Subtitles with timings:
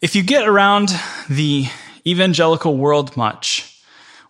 [0.00, 0.98] If you get around
[1.28, 1.66] the
[2.06, 3.82] evangelical world much,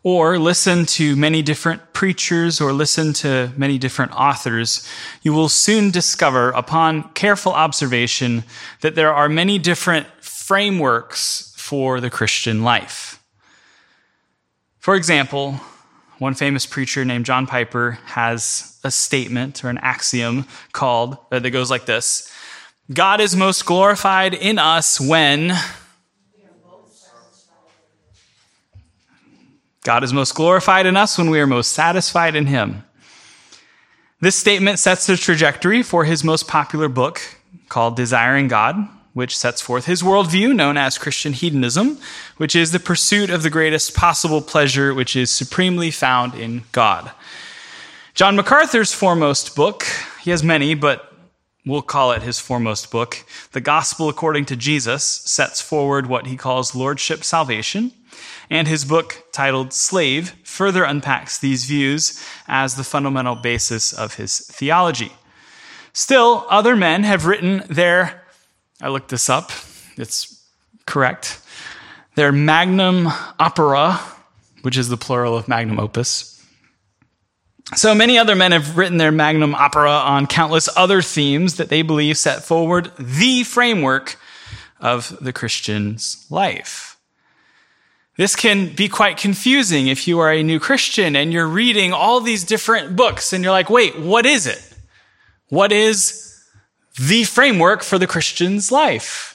[0.03, 4.89] or listen to many different preachers or listen to many different authors,
[5.23, 8.43] you will soon discover, upon careful observation,
[8.81, 13.23] that there are many different frameworks for the Christian life.
[14.81, 15.61] For example,
[16.19, 21.71] one famous preacher named John Piper has a statement or an axiom called that goes
[21.71, 22.30] like this
[22.93, 25.57] God is most glorified in us when
[29.85, 32.83] God is most glorified in us when we are most satisfied in Him.
[34.19, 37.21] This statement sets the trajectory for his most popular book
[37.69, 38.77] called Desiring God,
[39.15, 41.97] which sets forth his worldview known as Christian hedonism,
[42.39, 47.13] which is the pursuit of the greatest possible pleasure, which is supremely found in God.
[48.15, 49.87] John MacArthur's foremost book,
[50.23, 51.10] he has many, but
[51.67, 56.37] we'll call it his foremost book, The Gospel According to Jesus, sets forward what he
[56.37, 57.93] calls Lordship Salvation
[58.51, 64.39] and his book titled Slave further unpacks these views as the fundamental basis of his
[64.39, 65.13] theology.
[65.93, 68.25] Still, other men have written their,
[68.81, 69.51] I looked this up,
[69.97, 70.45] it's
[70.87, 71.41] correct,
[72.17, 73.09] their magnum
[73.39, 74.01] opera,
[74.63, 76.40] which is the plural of magnum opus.
[77.77, 81.83] So many other men have written their magnum opera on countless other themes that they
[81.83, 84.17] believe set forward the framework
[84.81, 86.99] of the Christian's life.
[88.17, 92.21] This can be quite confusing if you are a new Christian and you're reading all
[92.21, 94.63] these different books and you're like, wait, what is it?
[95.49, 96.45] What is
[96.99, 99.31] the framework for the Christian's life?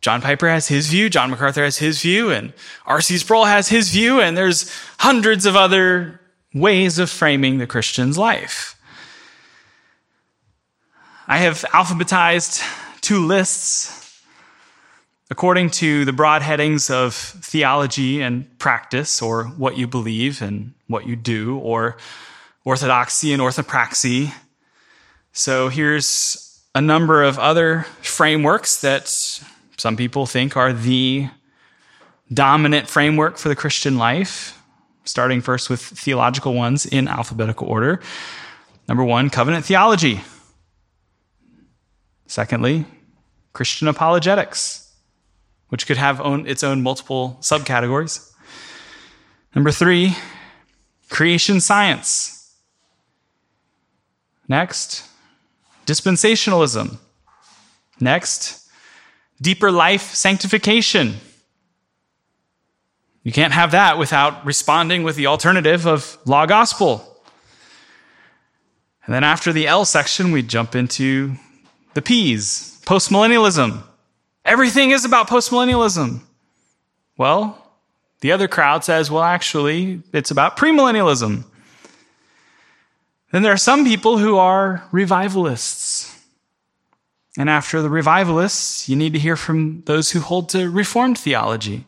[0.00, 2.52] John Piper has his view, John MacArthur has his view, and
[2.86, 3.18] R.C.
[3.18, 6.17] Sproul has his view, and there's hundreds of other
[6.54, 8.74] ways of framing the Christian's life.
[11.26, 12.62] I have alphabetized
[13.00, 14.22] two lists
[15.30, 21.06] according to the broad headings of theology and practice, or what you believe and what
[21.06, 21.98] you do, or
[22.64, 24.32] orthodoxy and orthopraxy.
[25.32, 29.08] So here's a number of other frameworks that
[29.76, 31.28] some people think are the
[32.32, 34.57] dominant framework for the Christian life,
[35.08, 38.00] starting first with theological ones in alphabetical order.
[38.88, 40.20] Number one, covenant theology.
[42.26, 42.84] Secondly,
[43.52, 44.88] Christian apologetics
[45.68, 48.32] which could have own, its own multiple subcategories.
[49.54, 50.16] Number three,
[51.08, 52.54] creation science.
[54.48, 55.04] Next,
[55.86, 56.98] dispensationalism.
[58.00, 58.68] Next,
[59.40, 61.16] deeper life sanctification.
[63.22, 67.04] You can't have that without responding with the alternative of law gospel.
[69.04, 71.34] And then after the L section, we jump into
[71.94, 73.82] the P's, postmillennialism.
[74.44, 76.20] Everything is about postmillennialism.
[77.16, 77.72] Well,
[78.20, 81.44] the other crowd says, well, actually, it's about premillennialism.
[83.32, 86.14] Then there are some people who are revivalists.
[87.36, 91.84] And after the revivalists, you need to hear from those who hold to Reformed theology.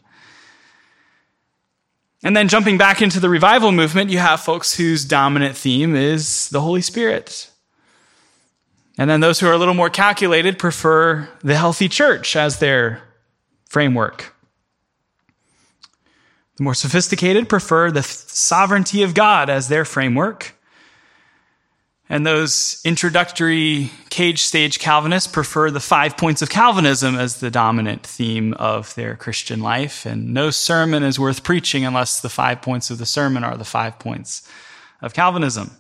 [2.22, 6.50] And then jumping back into the revival movement, you have folks whose dominant theme is
[6.50, 7.50] the Holy Spirit.
[8.98, 13.02] And then those who are a little more calculated prefer the healthy church as their
[13.66, 14.34] framework.
[16.56, 20.54] The more sophisticated prefer the sovereignty of God as their framework.
[22.12, 28.04] And those introductory cage stage Calvinists prefer the five points of Calvinism as the dominant
[28.04, 30.04] theme of their Christian life.
[30.04, 33.64] And no sermon is worth preaching unless the five points of the sermon are the
[33.64, 34.42] five points
[35.00, 35.70] of Calvinism.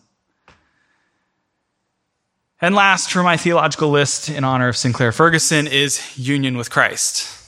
[2.60, 7.39] And last for my theological list in honor of Sinclair Ferguson is union with Christ.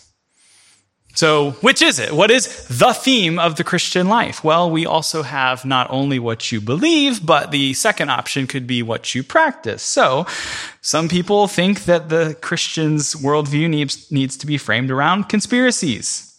[1.15, 2.12] So, which is it?
[2.12, 4.43] What is the theme of the Christian life?
[4.43, 8.83] Well, we also have not only what you believe, but the second option could be
[8.83, 9.83] what you practice.
[9.83, 10.27] So,
[10.81, 16.32] some people think that the Christian's worldview needs, needs to be framed around conspiracies.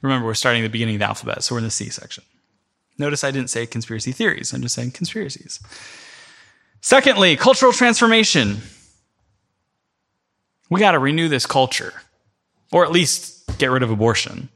[0.00, 2.22] Remember, we're starting at the beginning of the alphabet, so we're in the C section.
[2.96, 5.58] Notice I didn't say conspiracy theories, I'm just saying conspiracies.
[6.80, 8.58] Secondly, cultural transformation.
[10.70, 11.94] We got to renew this culture,
[12.74, 14.48] or at least get rid of abortion.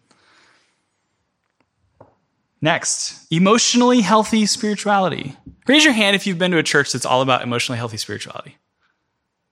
[2.61, 5.37] Next, emotionally healthy spirituality.
[5.67, 8.57] Raise your hand if you've been to a church that's all about emotionally healthy spirituality.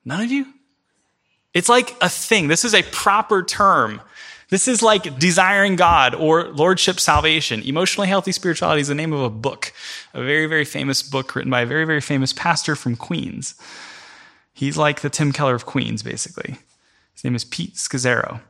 [0.05, 0.47] None of you?
[1.55, 2.49] It's like a thing.
[2.49, 4.01] This is a proper term
[4.49, 7.63] this is like desiring God or lordship salvation.
[7.63, 9.73] Emotionally healthy spirituality is the name of a book,
[10.15, 13.57] a very, very famous book written by a very, very famous pastor from Queens.
[14.55, 16.57] He's like the Tim Keller of Queens, basically.
[17.13, 18.41] His name is Pete Scazzero.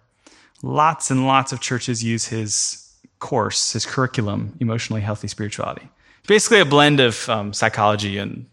[0.62, 5.88] Lots and lots of churches use his course, his curriculum, Emotionally Healthy Spirituality.
[6.26, 8.46] Basically, a blend of um, psychology and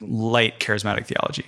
[0.00, 1.44] light charismatic theology.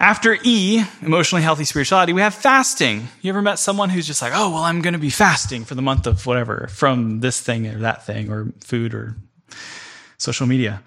[0.00, 3.08] After E, emotionally healthy spirituality, we have fasting.
[3.20, 5.74] You ever met someone who's just like, oh, well, I'm going to be fasting for
[5.74, 9.16] the month of whatever, from this thing or that thing, or food or
[10.16, 10.82] social media?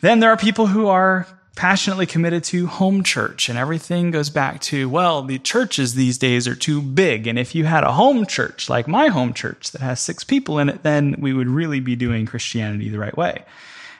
[0.00, 4.60] Then there are people who are passionately committed to home church, and everything goes back
[4.60, 7.26] to, well, the churches these days are too big.
[7.26, 10.58] And if you had a home church, like my home church, that has six people
[10.58, 13.44] in it, then we would really be doing Christianity the right way.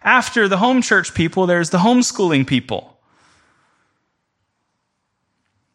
[0.02, 2.93] After the home church people, there's the homeschooling people.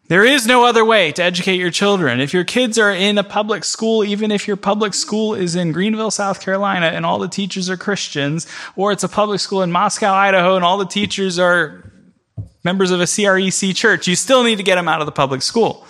[0.09, 2.19] There is no other way to educate your children.
[2.19, 5.71] If your kids are in a public school, even if your public school is in
[5.71, 9.71] Greenville, South Carolina, and all the teachers are Christians, or it's a public school in
[9.71, 11.91] Moscow, Idaho, and all the teachers are
[12.63, 15.43] members of a CREC church, you still need to get them out of the public
[15.43, 15.85] school.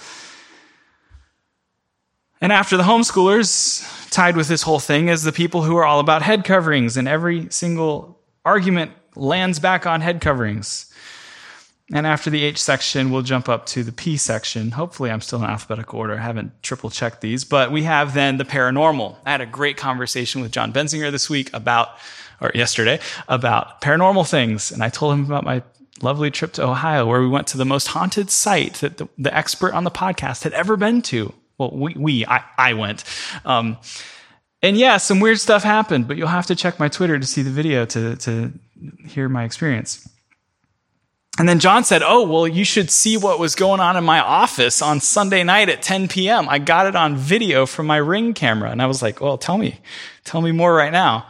[2.41, 6.01] And after the homeschoolers, tied with this whole thing is the people who are all
[6.01, 10.88] about head coverings, and every single argument lands back on head coverings.
[11.91, 14.71] And after the H section, we'll jump up to the P section.
[14.71, 16.13] Hopefully, I'm still in alphabetical order.
[16.13, 17.43] I haven't triple checked these.
[17.43, 19.15] But we have then the paranormal.
[19.25, 21.89] I had a great conversation with John Benzinger this week about,
[22.41, 24.71] or yesterday, about paranormal things.
[24.71, 25.63] And I told him about my
[26.01, 29.35] lovely trip to Ohio, where we went to the most haunted site that the, the
[29.35, 31.33] expert on the podcast had ever been to.
[31.57, 33.03] Well, we, we I, I went.
[33.45, 33.77] Um,
[34.61, 37.41] and yeah, some weird stuff happened, but you'll have to check my Twitter to see
[37.41, 38.53] the video to, to
[39.07, 40.07] hear my experience.
[41.39, 44.19] And then John said, Oh, well, you should see what was going on in my
[44.19, 46.49] office on Sunday night at 10 p.m.
[46.49, 48.69] I got it on video from my ring camera.
[48.69, 49.79] And I was like, Well, tell me,
[50.25, 51.25] tell me more right now.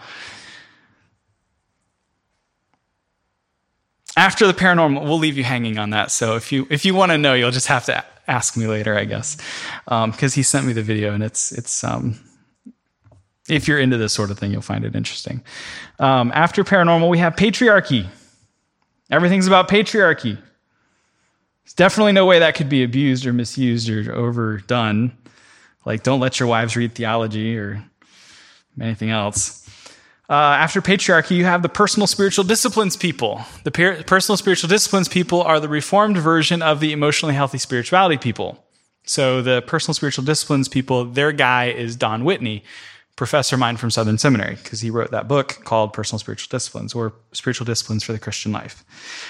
[4.17, 6.09] After the paranormal, we'll leave you hanging on that.
[6.09, 8.97] So if you, if you want to know, you'll just have to ask me later,
[8.97, 9.37] I guess.
[9.85, 12.19] Because um, he sent me the video and it's, it's, um,
[13.47, 15.43] if you're into this sort of thing, you'll find it interesting.
[15.99, 18.07] Um, after paranormal, we have patriarchy.
[19.09, 20.37] Everything's about patriarchy.
[21.63, 25.11] There's definitely no way that could be abused or misused or overdone.
[25.85, 27.83] Like, don't let your wives read theology or
[28.79, 29.67] anything else.
[30.29, 33.41] Uh, after patriarchy, you have the personal spiritual disciplines people.
[33.63, 38.17] The per- personal spiritual disciplines people are the reformed version of the emotionally healthy spirituality
[38.17, 38.63] people.
[39.05, 42.63] So the personal spiritual disciplines people, their guy is Don Whitney,
[43.19, 46.93] professor of mine from Southern Seminary because he wrote that book called Personal Spiritual Disciplines
[46.93, 48.85] or Spiritual Disciplines for the Christian Life.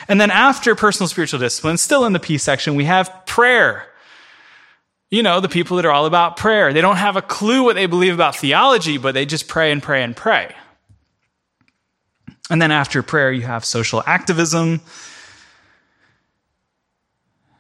[0.08, 3.88] And then after personal spiritual disciplines, still in the P section, we have prayer.
[5.10, 6.72] You know, the people that are all about prayer.
[6.72, 9.82] They don't have a clue what they believe about theology, but they just pray and
[9.82, 10.56] pray and pray.
[12.52, 14.82] And then after prayer, you have social activism.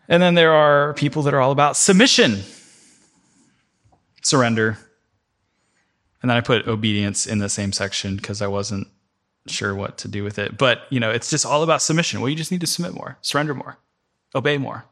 [0.07, 2.41] And then there are people that are all about submission,
[4.21, 4.77] surrender,
[6.21, 8.87] and then I put obedience in the same section because I wasn't
[9.47, 10.57] sure what to do with it.
[10.57, 12.19] But, you know, it's just all about submission.
[12.19, 13.77] Well, you just need to submit more, surrender more,
[14.35, 14.85] obey more.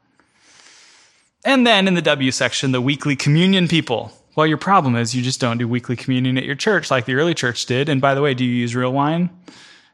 [1.46, 4.12] And then in the W section, the weekly communion people.
[4.36, 7.16] Well, your problem is you just don't do weekly communion at your church like the
[7.16, 7.90] early church did.
[7.90, 9.30] And by the way, do you use real wine?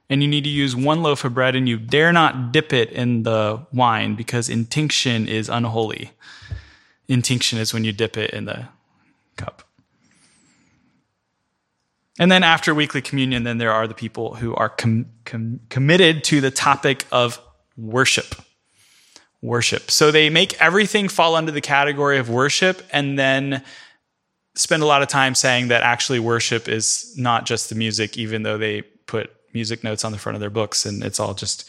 [0.09, 2.91] And you need to use one loaf of bread and you dare not dip it
[2.91, 6.11] in the wine because intinction is unholy.
[7.07, 8.67] Intinction is when you dip it in the
[9.37, 9.63] cup.
[12.19, 16.23] And then after weekly communion, then there are the people who are com- com- committed
[16.25, 17.39] to the topic of
[17.75, 18.35] worship.
[19.41, 19.89] Worship.
[19.89, 23.63] So they make everything fall under the category of worship and then
[24.55, 28.43] spend a lot of time saying that actually worship is not just the music, even
[28.43, 31.67] though they put music notes on the front of their books and it's all just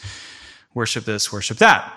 [0.75, 1.91] worship this, worship that.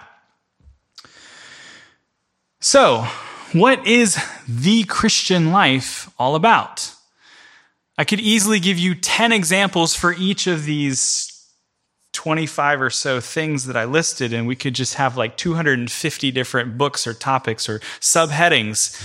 [2.60, 3.06] So,
[3.54, 6.94] what is the Christian life all about?
[7.98, 11.34] I could easily give you 10 examples for each of these
[12.13, 16.77] 25 or so things that I listed, and we could just have like 250 different
[16.77, 19.00] books or topics or subheadings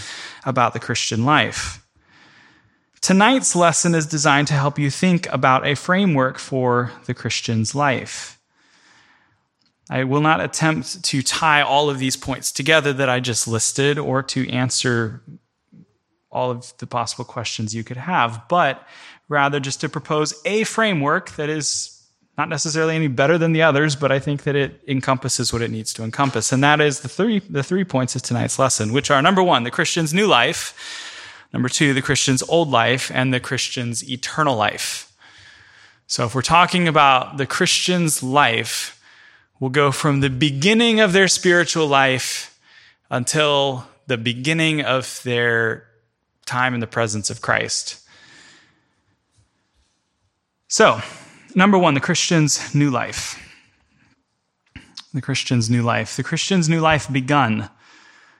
[0.44, 1.86] about the Christian life.
[3.00, 8.38] Tonight's lesson is designed to help you think about a framework for the Christian's life.
[9.90, 13.98] I will not attempt to tie all of these points together that I just listed
[13.98, 15.22] or to answer
[16.32, 18.86] all of the possible questions you could have, but
[19.28, 22.02] rather just to propose a framework that is
[22.38, 25.70] not necessarily any better than the others, but I think that it encompasses what it
[25.70, 26.50] needs to encompass.
[26.50, 29.64] And that is the three, the three points of tonight's lesson, which are number one,
[29.64, 30.74] the Christian's new life.
[31.52, 35.12] Number two, the Christian's old life and the Christian's eternal life.
[36.06, 38.98] So if we're talking about the Christian's life,
[39.60, 42.58] we'll go from the beginning of their spiritual life
[43.10, 45.86] until the beginning of their
[46.46, 48.00] time in the presence of Christ.
[50.68, 51.00] So,
[51.54, 53.38] number one, the Christian's new life.
[55.12, 56.16] The Christian's new life.
[56.16, 57.68] The Christian's new life begun.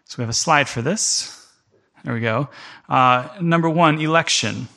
[0.05, 1.39] So we have a slide for this.
[2.05, 2.49] There we go.
[2.89, 4.69] Uh, number one, election.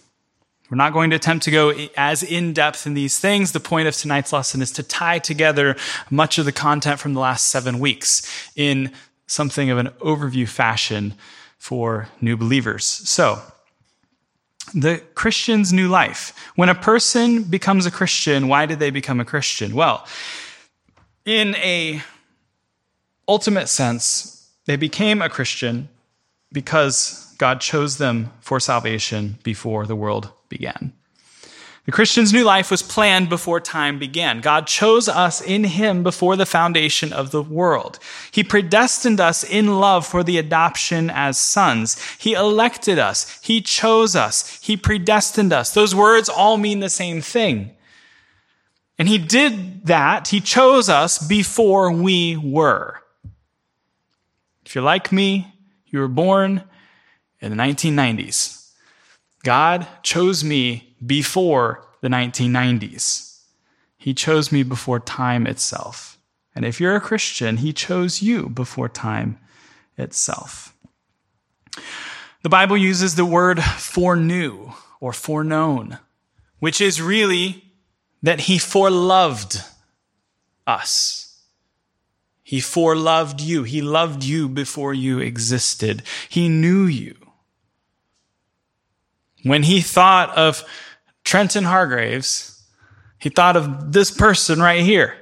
[0.69, 3.51] We're not going to attempt to go as in depth in these things.
[3.51, 5.75] The point of tonight's lesson is to tie together
[6.09, 8.91] much of the content from the last seven weeks in
[9.27, 11.13] something of an overview fashion
[11.57, 12.85] for new believers.
[12.85, 13.41] So,
[14.73, 16.33] the Christian's new life.
[16.55, 19.75] When a person becomes a Christian, why did they become a Christian?
[19.75, 20.05] Well,
[21.23, 22.01] in a
[23.27, 25.89] ultimate sense, they became a Christian
[26.51, 30.93] because God chose them for salvation before the world began.
[31.85, 34.41] The Christian's new life was planned before time began.
[34.41, 37.99] God chose us in Him before the foundation of the world.
[38.31, 42.01] He predestined us in love for the adoption as sons.
[42.17, 43.39] He elected us.
[43.43, 44.59] He chose us.
[44.63, 45.75] He predestined us.
[45.75, 47.71] Those words all mean the same thing.
[48.97, 50.29] And He did that.
[50.29, 52.99] He chose us before we were.
[54.65, 55.53] If you're like me,
[55.85, 56.63] you were born
[57.39, 58.71] in the 1990s.
[59.43, 63.41] God chose me before the 1990s.
[63.97, 66.17] He chose me before time itself.
[66.53, 69.39] And if you're a Christian, He chose you before time
[69.97, 70.75] itself.
[72.43, 75.97] The Bible uses the word foreknew or foreknown,
[76.59, 77.63] which is really
[78.21, 79.67] that He foreloved
[80.67, 81.25] us.
[82.43, 83.63] He foreloved you.
[83.63, 86.03] He loved you before you existed.
[86.29, 87.15] He knew you.
[89.41, 90.63] When he thought of
[91.25, 92.63] Trenton Hargraves,
[93.19, 95.17] he thought of this person right here.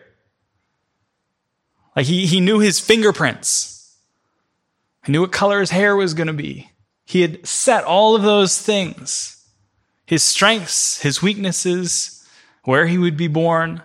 [1.95, 3.97] Like he, he knew his fingerprints.
[5.05, 6.69] He knew what color his hair was going to be.
[7.05, 9.29] He had set all of those things
[10.05, 12.27] his strengths, his weaknesses,
[12.65, 13.81] where he would be born.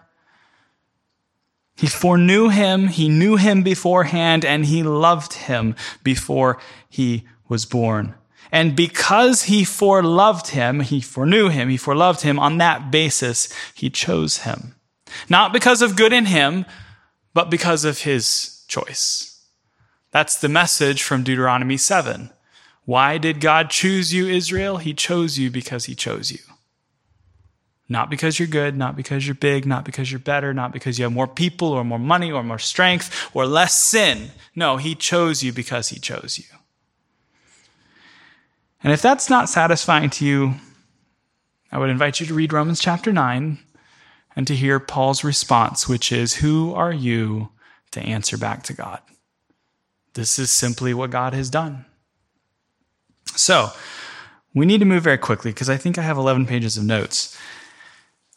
[1.77, 6.59] He foreknew him, he knew him beforehand, and he loved him before
[6.89, 8.15] he was born.
[8.51, 13.91] And because he foreloved him, he foreknew him, he foreloved him, on that basis, he
[13.91, 14.75] chose him.
[15.29, 16.65] Not because of good in him,
[17.35, 19.47] but because of his choice.
[20.11, 22.31] That's the message from Deuteronomy 7.
[22.85, 24.79] Why did God choose you, Israel?
[24.79, 26.39] He chose you because he chose you.
[27.89, 31.05] Not because you're good, not because you're big, not because you're better, not because you
[31.05, 34.31] have more people or more money or more strength or less sin.
[34.55, 36.58] No, He chose you because He chose you.
[38.83, 40.55] And if that's not satisfying to you,
[41.71, 43.59] I would invite you to read Romans chapter 9
[44.37, 47.51] and to hear Paul's response, which is, Who are you
[47.91, 49.01] to answer back to God?
[50.15, 51.85] This is simply what God has done.
[53.35, 53.71] So,
[54.55, 57.37] we need to move very quickly because I think I have 11 pages of notes.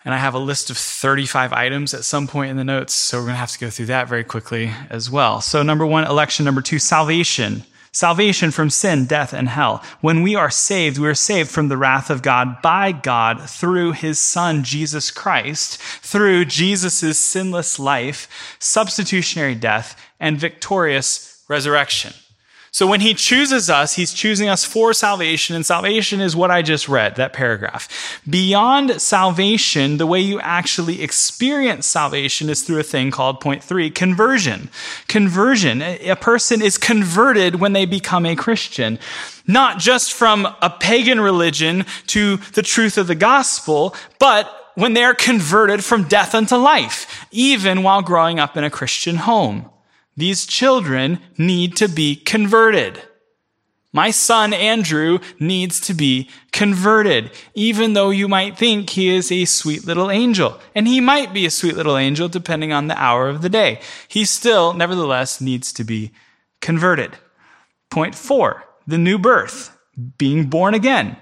[0.03, 3.17] And I have a list of 35 items at some point in the notes, so
[3.17, 5.41] we're going to have to go through that very quickly as well.
[5.41, 6.43] So, number one, election.
[6.43, 7.63] Number two, salvation.
[7.93, 9.83] Salvation from sin, death, and hell.
[9.99, 13.91] When we are saved, we are saved from the wrath of God by God through
[13.91, 22.13] his son, Jesus Christ, through Jesus' sinless life, substitutionary death, and victorious resurrection.
[22.73, 26.61] So when he chooses us, he's choosing us for salvation, and salvation is what I
[26.61, 28.21] just read, that paragraph.
[28.29, 33.89] Beyond salvation, the way you actually experience salvation is through a thing called point three,
[33.89, 34.69] conversion.
[35.09, 35.81] Conversion.
[35.81, 38.99] A person is converted when they become a Christian.
[39.45, 45.03] Not just from a pagan religion to the truth of the gospel, but when they
[45.03, 49.70] are converted from death unto life, even while growing up in a Christian home.
[50.15, 53.01] These children need to be converted.
[53.93, 59.43] My son Andrew needs to be converted, even though you might think he is a
[59.45, 60.59] sweet little angel.
[60.73, 63.81] And he might be a sweet little angel depending on the hour of the day.
[64.07, 66.11] He still, nevertheless, needs to be
[66.61, 67.17] converted.
[67.89, 69.77] Point four, the new birth,
[70.17, 71.17] being born again.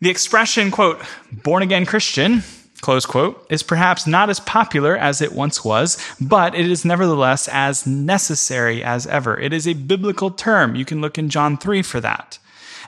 [0.00, 2.44] The expression, quote, born again Christian
[2.80, 7.48] close quote, is perhaps not as popular as it once was, but it is nevertheless
[7.48, 9.38] as necessary as ever.
[9.38, 10.74] It is a biblical term.
[10.74, 12.38] You can look in John 3 for that.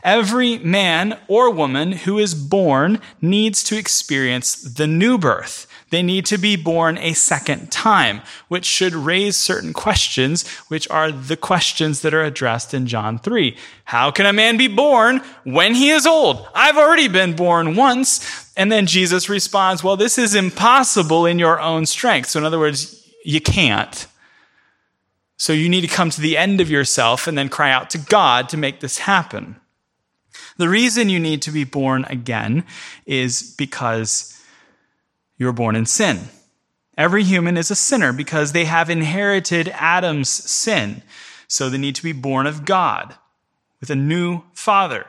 [0.02, 5.66] Every man or woman who is born needs to experience the new birth.
[5.90, 11.12] They need to be born a second time, which should raise certain questions, which are
[11.12, 13.56] the questions that are addressed in John 3.
[13.84, 16.46] How can a man be born when he is old?
[16.54, 18.49] I've already been born once.
[18.60, 22.28] And then Jesus responds, well, this is impossible in your own strength.
[22.28, 24.06] So in other words, you can't.
[25.38, 27.96] So you need to come to the end of yourself and then cry out to
[27.96, 29.56] God to make this happen.
[30.58, 32.66] The reason you need to be born again
[33.06, 34.38] is because
[35.38, 36.28] you're born in sin.
[36.98, 41.02] Every human is a sinner because they have inherited Adam's sin.
[41.48, 43.14] So they need to be born of God
[43.80, 45.06] with a new father.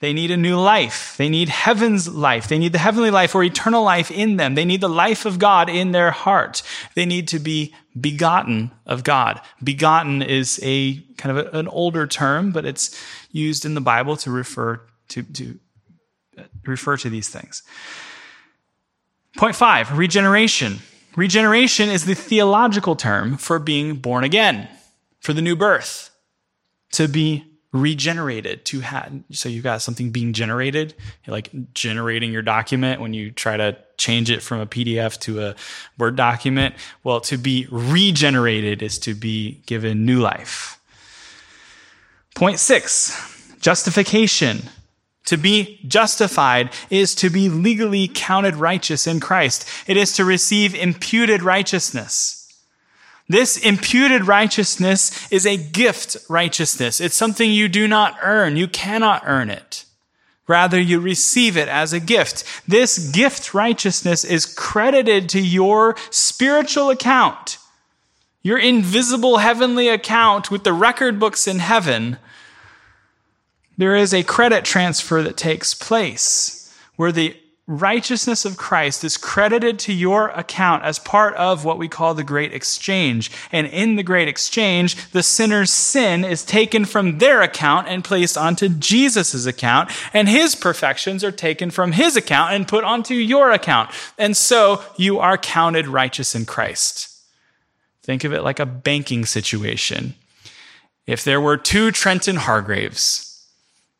[0.00, 1.16] They need a new life.
[1.16, 2.46] They need heaven's life.
[2.46, 4.54] They need the heavenly life or eternal life in them.
[4.54, 6.62] They need the life of God in their heart.
[6.94, 9.40] They need to be begotten of God.
[9.62, 12.96] Begotten is a kind of a, an older term, but it's
[13.32, 15.58] used in the Bible to refer to, to
[16.38, 17.64] uh, refer to these things.
[19.36, 20.78] Point five, regeneration.
[21.16, 24.68] Regeneration is the theological term for being born again,
[25.18, 26.10] for the new birth,
[26.92, 30.94] to be regenerated to have so you've got something being generated
[31.26, 35.54] like generating your document when you try to change it from a pdf to a
[35.98, 36.74] word document.
[37.04, 40.80] Well to be regenerated is to be given new life.
[42.34, 44.62] Point six justification.
[45.26, 49.68] To be justified is to be legally counted righteous in christ.
[49.86, 52.37] It is to receive imputed righteousness
[53.28, 57.00] this imputed righteousness is a gift righteousness.
[57.00, 58.56] It's something you do not earn.
[58.56, 59.84] You cannot earn it.
[60.46, 62.42] Rather, you receive it as a gift.
[62.66, 67.58] This gift righteousness is credited to your spiritual account,
[68.42, 72.16] your invisible heavenly account with the record books in heaven.
[73.76, 77.36] There is a credit transfer that takes place where the
[77.68, 82.24] righteousness of Christ is credited to your account as part of what we call the
[82.24, 83.30] great exchange.
[83.52, 88.38] And in the great exchange, the sinner's sin is taken from their account and placed
[88.38, 93.52] onto Jesus' account, and his perfections are taken from his account and put onto your
[93.52, 93.90] account.
[94.16, 97.14] And so you are counted righteous in Christ.
[98.02, 100.14] Think of it like a banking situation.
[101.06, 103.27] If there were two Trenton Hargraves,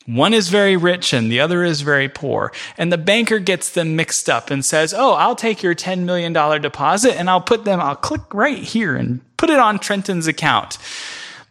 [0.08, 2.50] one is very rich and the other is very poor.
[2.78, 6.32] And the banker gets them mixed up and says, Oh, I'll take your $10 million
[6.32, 10.78] deposit and I'll put them, I'll click right here and put it on Trenton's account.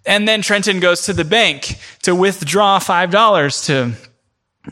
[0.08, 4.72] And then Trenton goes to the bank to withdraw $5 to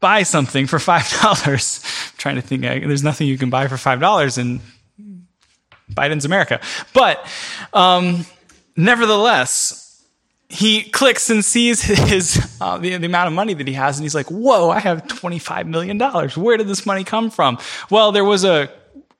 [0.00, 2.12] buy something for $5.
[2.12, 4.60] I'm trying to think, there's nothing you can buy for $5 in
[5.92, 6.60] Biden's America.
[6.94, 7.26] But
[7.74, 8.24] um,
[8.74, 9.81] nevertheless,
[10.52, 14.04] he clicks and sees his uh, the, the, amount of money that he has and
[14.04, 16.36] he's like whoa i have 25 million dollars.
[16.36, 17.58] Where did this money come from?
[17.90, 18.70] Well there was a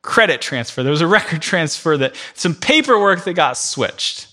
[0.02, 0.82] credit transfer.
[0.82, 4.28] There was a record transfer that some paperwork that got switched.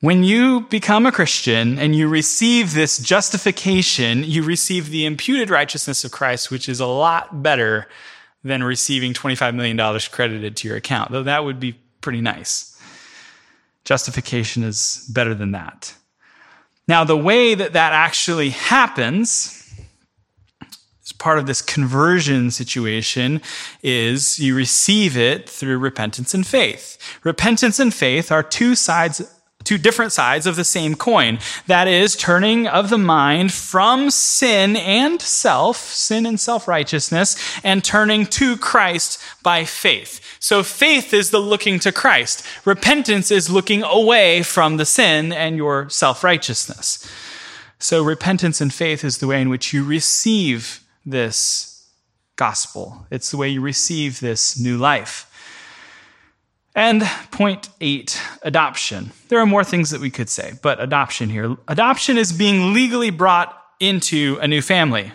[0.00, 6.04] When you become a christian and you receive this justification you receive the imputed righteousness
[6.04, 7.86] of christ which is a lot better
[8.42, 12.79] than receiving $25 million credited to your account though that would be pretty nice
[13.84, 15.94] Justification is better than that.
[16.86, 19.56] Now, the way that that actually happens
[21.04, 23.40] as part of this conversion situation
[23.82, 26.98] is you receive it through repentance and faith.
[27.24, 29.22] Repentance and faith are two sides
[29.70, 31.38] two different sides of the same coin.
[31.68, 37.84] That is, turning of the mind from sin and self, sin and self righteousness, and
[37.84, 40.38] turning to Christ by faith.
[40.40, 42.44] So faith is the looking to Christ.
[42.64, 47.08] Repentance is looking away from the sin and your self righteousness.
[47.78, 51.88] So repentance and faith is the way in which you receive this
[52.34, 53.06] gospel.
[53.08, 55.29] It's the way you receive this new life.
[56.74, 57.02] And
[57.32, 59.12] point eight, adoption.
[59.28, 61.56] There are more things that we could say, but adoption here.
[61.66, 65.12] Adoption is being legally brought into a new family.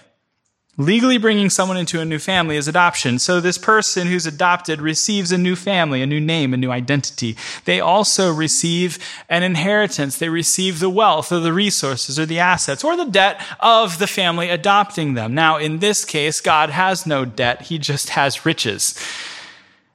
[0.77, 3.17] Legally bringing someone into a new family is adoption.
[3.17, 7.37] So this person who's adopted receives a new family, a new name, a new identity.
[7.63, 10.17] They also receive an inheritance.
[10.17, 14.07] They receive the wealth or the resources or the assets or the debt of the
[14.07, 15.33] family adopting them.
[15.33, 17.61] Now, in this case, God has no debt.
[17.61, 18.99] He just has riches.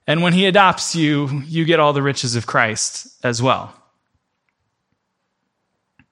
[0.07, 3.75] And when he adopts you, you get all the riches of Christ as well.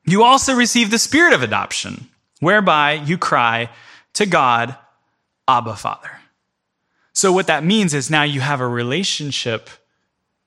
[0.04, 2.08] You also receive the spirit of adoption,
[2.40, 3.68] whereby you cry
[4.14, 4.76] to God,
[5.46, 6.10] Abba, Father.
[7.12, 9.68] So, what that means is now you have a relationship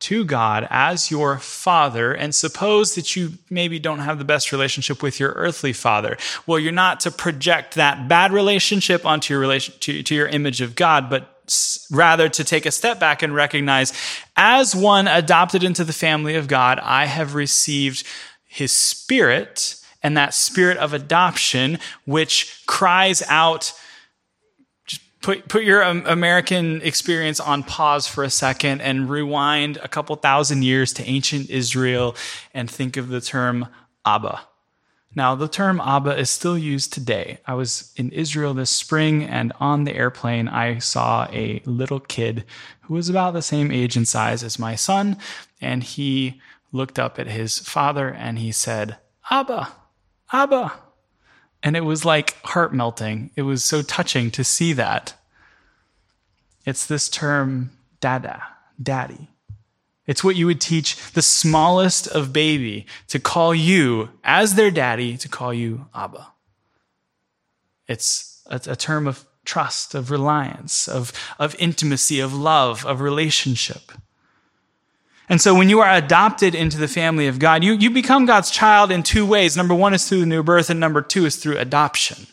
[0.01, 5.04] to God as your father, and suppose that you maybe don't have the best relationship
[5.04, 6.17] with your earthly father.
[6.47, 10.60] Well, you're not to project that bad relationship onto your relation to, to your image
[10.60, 11.30] of God, but
[11.91, 13.93] rather to take a step back and recognize
[14.35, 18.05] as one adopted into the family of God, I have received
[18.43, 23.73] his spirit and that spirit of adoption, which cries out,
[25.21, 30.63] put put your American experience on pause for a second and rewind a couple thousand
[30.63, 32.15] years to ancient Israel
[32.53, 33.67] and think of the term
[34.05, 34.41] Abba.
[35.13, 37.39] Now, the term Abba is still used today.
[37.45, 42.45] I was in Israel this spring, and on the airplane, I saw a little kid
[42.84, 45.17] who was about the same age and size as my son,
[45.60, 48.97] and he looked up at his father and he said,
[49.30, 49.74] Abba,
[50.32, 50.74] Abba.
[51.63, 53.32] And it was like heart melting.
[53.36, 55.13] It was so touching to see that.
[56.65, 58.41] It's this term, dada,
[58.82, 59.28] daddy.
[60.07, 65.15] It's what you would teach the smallest of baby to call you as their daddy,
[65.17, 66.27] to call you Abba.
[67.87, 73.91] It's a, a term of trust, of reliance, of, of intimacy, of love, of relationship.
[75.29, 78.51] And so when you are adopted into the family of God, you, you become God's
[78.51, 79.55] child in two ways.
[79.55, 82.27] Number one is through new birth, and number two is through adoption.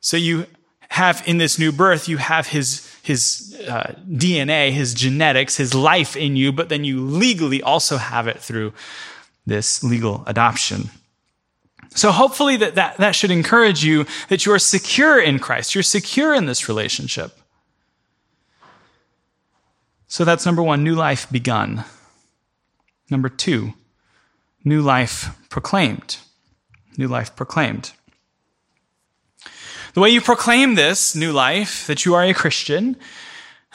[0.00, 0.46] So you
[0.92, 6.16] have in this new birth, you have his, his uh, DNA, his genetics, his life
[6.16, 8.74] in you, but then you legally also have it through
[9.46, 10.90] this legal adoption.
[11.94, 15.74] So hopefully that, that, that should encourage you that you are secure in Christ.
[15.74, 17.38] You're secure in this relationship.
[20.08, 21.84] So that's number one, new life begun.
[23.10, 23.72] Number two,
[24.62, 26.18] new life proclaimed.
[26.98, 27.92] New life proclaimed.
[29.94, 32.96] The way you proclaim this new life, that you are a Christian,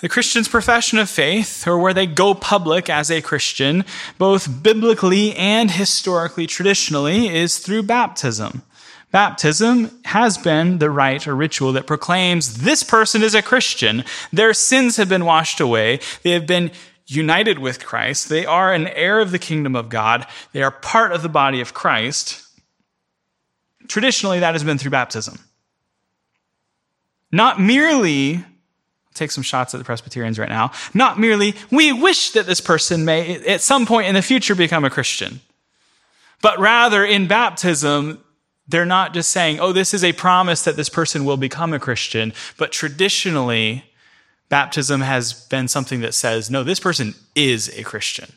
[0.02, 3.86] the Christian's profession of faith, or where they go public as a Christian,
[4.18, 8.64] both biblically and historically traditionally, is through baptism.
[9.12, 14.04] Baptism has been the rite or ritual that proclaims this person is a Christian.
[14.34, 16.00] Their sins have been washed away.
[16.24, 16.72] They have been
[17.06, 18.28] united with Christ.
[18.28, 20.26] They are an heir of the kingdom of God.
[20.52, 22.44] They are part of the body of Christ.
[23.88, 25.40] Traditionally, that has been through baptism.
[27.32, 28.44] Not merely,
[29.14, 33.06] take some shots at the Presbyterians right now, not merely, we wish that this person
[33.06, 35.42] may at some point in the future become a Christian.
[36.42, 38.24] But rather, in baptism,
[38.68, 41.80] they're not just saying, oh, this is a promise that this person will become a
[41.80, 43.86] Christian, but traditionally,
[44.50, 48.32] baptism has been something that says, no, this person is a Christian.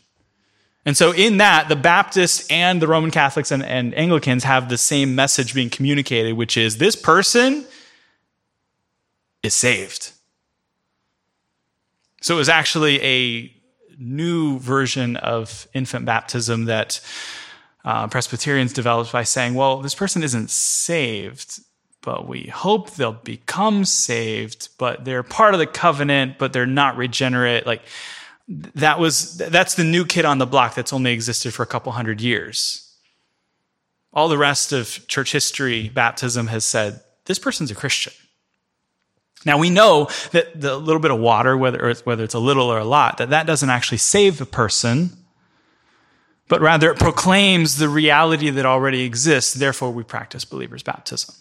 [0.87, 4.79] And so, in that, the Baptists and the Roman Catholics and, and, Anglicans have the
[4.79, 7.67] same message being communicated, which is this person
[9.43, 10.13] is saved.
[12.21, 13.53] So, it was actually a
[13.99, 17.01] new version of infant baptism that
[17.85, 21.61] uh, Presbyterians developed by saying, well, this person isn't saved,
[22.03, 26.97] but we hope they'll become saved, but they're part of the covenant, but they're not
[26.97, 27.67] regenerate.
[27.67, 27.83] Like
[28.49, 31.93] that was, that's the new kid on the block that's only existed for a couple
[31.93, 32.87] hundred years.
[34.13, 38.13] All the rest of church history, baptism has said, this person's a Christian.
[39.45, 42.71] Now we know that the little bit of water, whether, it's, whether it's a little
[42.71, 45.17] or a lot, that that doesn't actually save the person
[46.51, 49.55] but rather it proclaims the reality that already exists.
[49.55, 51.37] Therefore, we practice believers' baptism.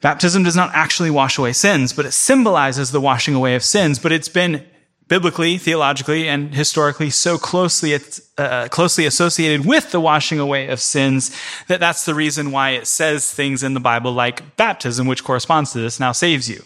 [0.00, 3.98] Baptism does not actually wash away sins, but it symbolizes the washing away of sins.
[3.98, 4.66] But it's been
[5.12, 7.94] biblically, theologically, and historically so closely,
[8.38, 12.86] uh, closely associated with the washing away of sins that that's the reason why it
[12.86, 16.62] says things in the Bible like baptism, which corresponds to this, now saves you.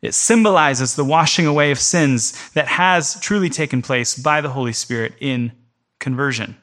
[0.00, 4.72] It symbolizes the washing away of sins that has truly taken place by the Holy
[4.72, 5.50] Spirit in
[5.98, 6.56] conversion.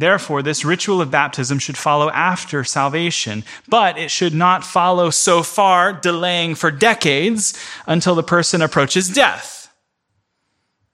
[0.00, 5.42] Therefore, this ritual of baptism should follow after salvation, but it should not follow so
[5.42, 7.52] far, delaying for decades
[7.86, 9.70] until the person approaches death.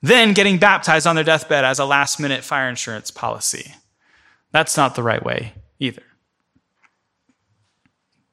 [0.02, 3.76] Then getting baptized on their deathbed as a last minute fire insurance policy.
[4.50, 6.02] That's not the right way either.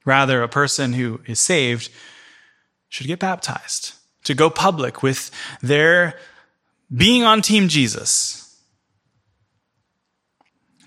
[0.05, 1.91] Rather, a person who is saved
[2.89, 5.29] should get baptized, to go public with
[5.61, 6.15] their
[6.91, 8.42] being on Team Jesus.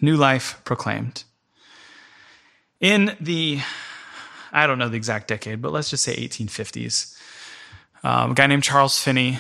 [0.01, 1.25] New life proclaimed.
[2.81, 3.61] In the,
[4.53, 7.17] I don't know the exact decade, but let's just say 1850s,
[8.05, 9.39] um, a guy named Charles Finney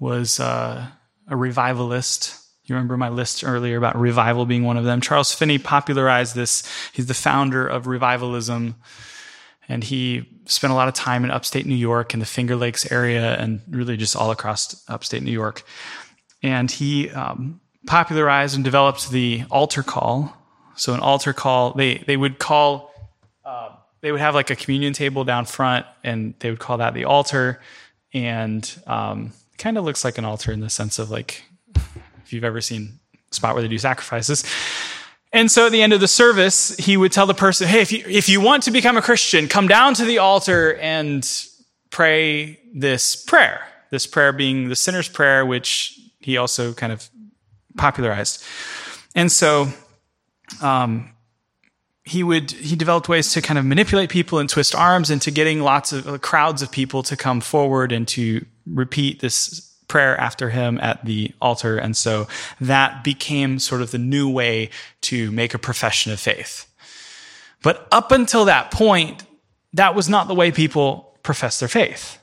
[0.00, 0.86] was uh,
[1.28, 2.40] a revivalist.
[2.64, 5.00] You remember my list earlier about revival being one of them.
[5.00, 6.62] Charles Finney popularized this.
[6.92, 8.76] He's the founder of revivalism
[9.68, 12.90] and he spent a lot of time in upstate New York in the Finger Lakes
[12.90, 15.62] area and really just all across upstate New York.
[16.42, 20.36] And he um, popularized and developed the altar call.
[20.76, 22.92] So an altar call, they they would call,
[23.44, 23.70] uh,
[24.00, 27.04] they would have like a communion table down front, and they would call that the
[27.04, 27.60] altar.
[28.12, 31.44] And um, kind of looks like an altar in the sense of like,
[32.24, 34.44] if you've ever seen a spot where they do sacrifices.
[35.32, 37.90] And so at the end of the service, he would tell the person, Hey, if
[37.90, 41.28] you, if you want to become a Christian, come down to the altar and
[41.90, 43.66] pray this prayer.
[43.90, 47.08] This prayer being the sinner's prayer, which he also kind of
[47.76, 48.44] popularized.
[49.14, 49.68] And so,
[50.60, 51.14] um,
[52.04, 55.60] he would he developed ways to kind of manipulate people and twist arms into getting
[55.60, 60.50] lots of uh, crowds of people to come forward and to repeat this prayer after
[60.50, 61.78] him at the altar.
[61.78, 62.26] And so
[62.60, 64.70] that became sort of the new way
[65.02, 66.70] to make a profession of faith.
[67.62, 69.24] But up until that point
[69.72, 72.18] that was not the way people professed their faith.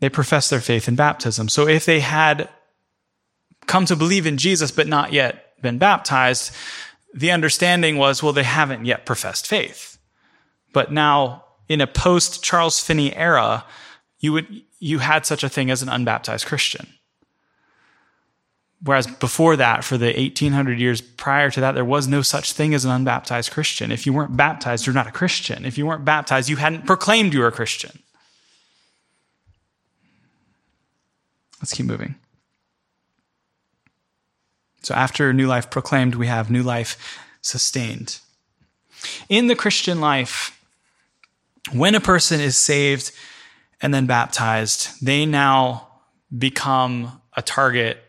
[0.00, 1.48] They professed their faith in baptism.
[1.48, 2.48] So if they had
[3.66, 6.52] come to believe in Jesus but not yet been baptized
[7.14, 9.98] the understanding was, well, they haven't yet professed faith.
[10.72, 13.64] But now, in a post Charles Finney era,
[14.18, 16.88] you would you had such a thing as an unbaptized Christian.
[18.84, 22.74] Whereas before that, for the 1800 years prior to that, there was no such thing
[22.74, 23.92] as an unbaptized Christian.
[23.92, 25.64] If you weren't baptized, you're not a Christian.
[25.64, 28.02] If you weren't baptized, you hadn't proclaimed you were a Christian.
[31.60, 32.16] Let's keep moving.
[34.82, 38.18] So after new life proclaimed, we have new life sustained.
[39.28, 40.58] In the Christian life,
[41.72, 43.12] when a person is saved
[43.80, 45.88] and then baptized, they now
[46.36, 48.02] become a target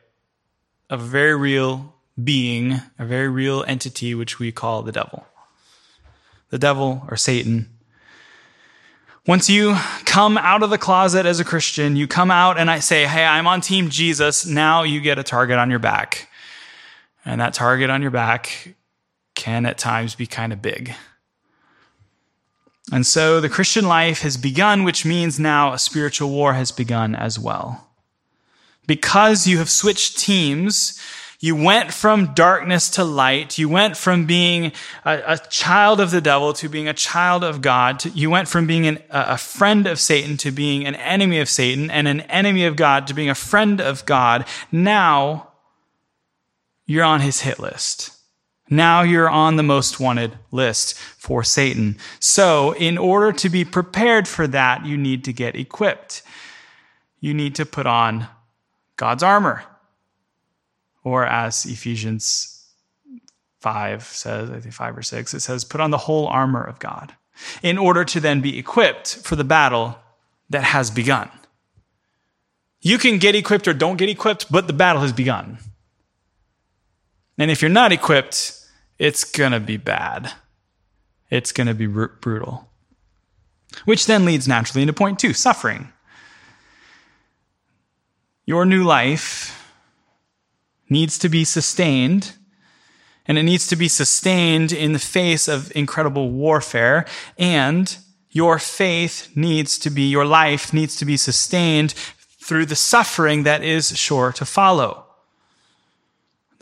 [0.89, 5.25] of a very real being, a very real entity, which we call the devil.
[6.49, 7.69] The devil or Satan.
[9.25, 12.79] Once you come out of the closet as a Christian, you come out and I
[12.79, 14.45] say, Hey, I'm on team Jesus.
[14.45, 16.27] Now you get a target on your back.
[17.25, 18.75] And that target on your back
[19.35, 20.93] can at times be kind of big.
[22.91, 27.15] And so the Christian life has begun, which means now a spiritual war has begun
[27.15, 27.89] as well.
[28.85, 30.99] Because you have switched teams,
[31.39, 33.57] you went from darkness to light.
[33.57, 34.73] You went from being
[35.05, 37.99] a, a child of the devil to being a child of God.
[37.99, 41.47] To, you went from being an, a friend of Satan to being an enemy of
[41.47, 44.45] Satan and an enemy of God to being a friend of God.
[44.71, 45.52] Now,
[46.85, 48.11] you're on his hit list.
[48.69, 51.97] Now you're on the most wanted list for Satan.
[52.19, 56.23] So, in order to be prepared for that, you need to get equipped.
[57.19, 58.27] You need to put on
[58.95, 59.63] God's armor.
[61.03, 62.65] Or as Ephesians
[63.59, 66.79] 5 says, I think 5 or 6, it says, put on the whole armor of
[66.79, 67.13] God
[67.61, 69.97] in order to then be equipped for the battle
[70.49, 71.29] that has begun.
[72.81, 75.57] You can get equipped or don't get equipped, but the battle has begun.
[77.37, 78.59] And if you're not equipped,
[78.99, 80.33] it's going to be bad.
[81.29, 82.69] It's going to be br- brutal.
[83.85, 85.91] Which then leads naturally into point two suffering.
[88.45, 89.71] Your new life
[90.89, 92.33] needs to be sustained,
[93.25, 97.05] and it needs to be sustained in the face of incredible warfare,
[97.37, 97.97] and
[98.29, 101.93] your faith needs to be, your life needs to be sustained
[102.43, 105.07] through the suffering that is sure to follow.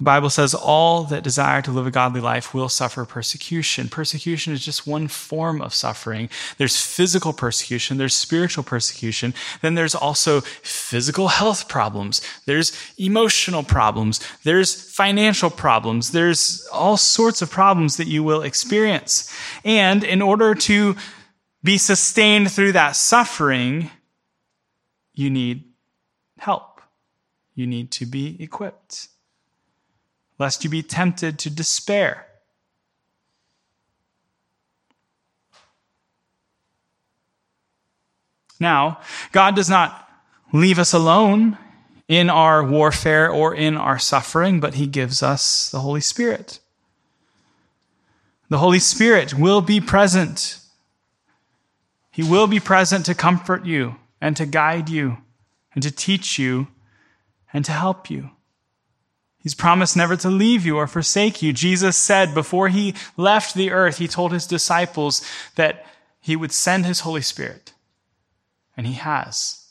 [0.01, 3.87] The Bible says all that desire to live a godly life will suffer persecution.
[3.87, 6.27] Persecution is just one form of suffering.
[6.57, 14.19] There's physical persecution, there's spiritual persecution, then there's also physical health problems, there's emotional problems,
[14.43, 19.31] there's financial problems, there's all sorts of problems that you will experience.
[19.63, 20.95] And in order to
[21.61, 23.91] be sustained through that suffering,
[25.13, 25.63] you need
[26.39, 26.81] help.
[27.53, 29.09] You need to be equipped
[30.41, 32.25] lest you be tempted to despair.
[38.59, 38.99] Now,
[39.31, 40.09] God does not
[40.51, 41.59] leave us alone
[42.07, 46.59] in our warfare or in our suffering, but He gives us the Holy Spirit.
[48.49, 50.57] The Holy Spirit will be present.
[52.09, 55.17] He will be present to comfort you and to guide you
[55.75, 56.67] and to teach you
[57.53, 58.31] and to help you.
[59.41, 61.51] He's promised never to leave you or forsake you.
[61.51, 65.21] Jesus said before he left the earth, he told his disciples
[65.55, 65.85] that
[66.19, 67.73] he would send his Holy Spirit.
[68.77, 69.65] And he has.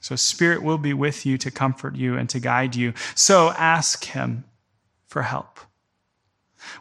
[0.00, 2.92] So, Spirit will be with you to comfort you and to guide you.
[3.14, 4.44] So, ask him
[5.06, 5.60] for help.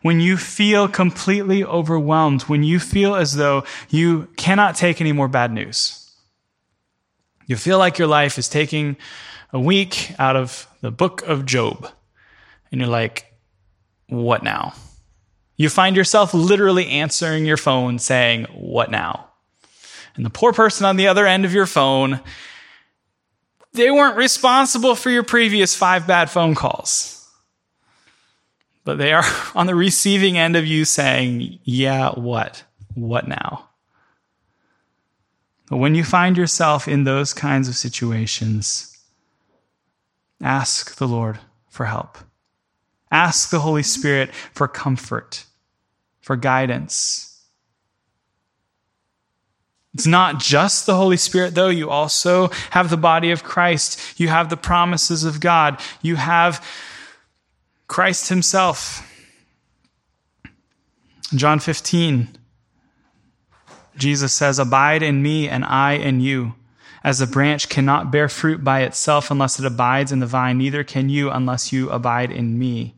[0.02, 5.28] When you feel completely overwhelmed, when you feel as though you cannot take any more
[5.28, 6.01] bad news,
[7.52, 8.96] you feel like your life is taking
[9.52, 11.86] a week out of the book of Job.
[12.72, 13.32] And you're like,
[14.08, 14.74] what now?
[15.58, 19.28] You find yourself literally answering your phone saying, what now?
[20.16, 22.22] And the poor person on the other end of your phone
[23.74, 27.30] They weren't responsible for your previous five bad phone calls.
[28.86, 32.64] But they are on the receiving end of you saying, Yeah, what?
[32.96, 33.71] What now?
[35.72, 39.00] But when you find yourself in those kinds of situations,
[40.44, 42.18] ask the Lord for help.
[43.10, 45.46] Ask the Holy Spirit for comfort,
[46.20, 47.42] for guidance.
[49.94, 51.70] It's not just the Holy Spirit, though.
[51.70, 54.20] You also have the body of Christ.
[54.20, 55.80] You have the promises of God.
[56.02, 56.68] You have
[57.88, 59.10] Christ Himself.
[61.34, 62.28] John 15,
[63.98, 66.56] Jesus says, Abide in me, and I in you.
[67.04, 70.84] As a branch cannot bear fruit by itself unless it abides in the vine, neither
[70.84, 72.96] can you unless you abide in me.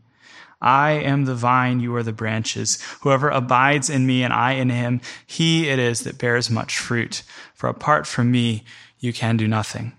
[0.61, 2.81] I am the vine, you are the branches.
[3.01, 7.23] Whoever abides in me and I in him, he it is that bears much fruit.
[7.53, 8.63] For apart from me,
[8.99, 9.93] you can do nothing.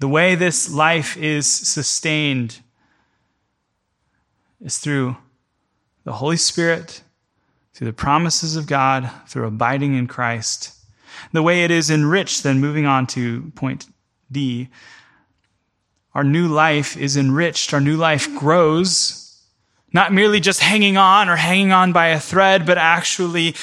[0.00, 2.60] The way this life is sustained
[4.60, 5.16] is through
[6.04, 7.02] the Holy Spirit,
[7.80, 10.74] through the promises of God, through abiding in Christ.
[11.32, 13.86] The way it is enriched, then moving on to point
[14.30, 14.68] D,
[16.14, 19.16] our new life is enriched, our new life grows
[19.94, 23.56] not merely just hanging on or hanging on by a thread, but actually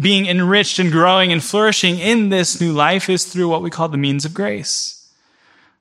[0.00, 3.88] being enriched and growing and flourishing in this new life is through what we call
[3.88, 4.99] the means of grace.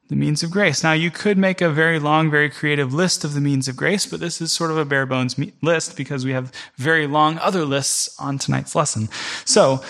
[0.09, 0.83] The means of grace.
[0.83, 4.07] Now, you could make a very long, very creative list of the means of grace,
[4.07, 7.63] but this is sort of a bare bones list because we have very long other
[7.63, 9.07] lists on tonight's lesson.
[9.45, 9.83] So,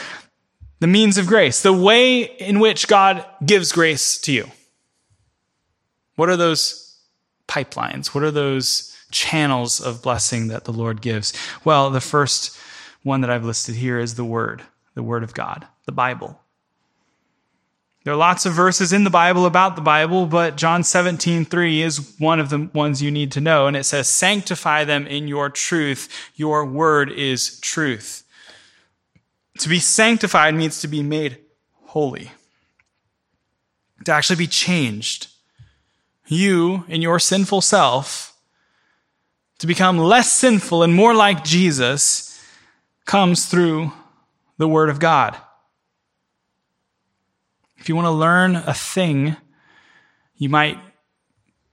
[0.80, 4.52] the means of grace, the way in which God gives grace to you.
[6.16, 6.98] What are those
[7.48, 8.08] pipelines?
[8.08, 11.32] What are those channels of blessing that the Lord gives?
[11.64, 12.58] Well, the first
[13.04, 14.64] one that I've listed here is the Word,
[14.96, 16.40] the Word of God, the Bible.
[18.04, 21.82] There are lots of verses in the Bible about the Bible, but John 17, 3
[21.82, 23.68] is one of the ones you need to know.
[23.68, 26.08] And it says, Sanctify them in your truth.
[26.36, 28.24] Your word is truth.
[29.60, 31.40] To be sanctified means to be made
[31.88, 32.32] holy,
[34.06, 35.28] to actually be changed.
[36.28, 38.38] You, in your sinful self,
[39.58, 42.42] to become less sinful and more like Jesus
[43.06, 43.92] comes through
[44.58, 45.36] the Word of God.
[47.80, 49.38] If you want to learn a thing,
[50.36, 50.78] you might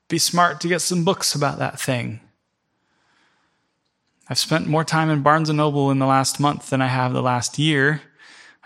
[0.08, 2.20] be smart to get some books about that thing.
[4.28, 7.12] I've spent more time in Barnes and Noble in the last month than I have
[7.12, 8.02] the last year.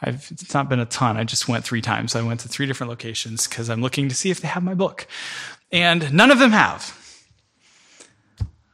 [0.02, 1.16] I've, it's not been a ton.
[1.18, 2.16] I just went three times.
[2.16, 4.74] I went to three different locations because I'm looking to see if they have my
[4.74, 5.06] book.
[5.70, 6.96] And none of them have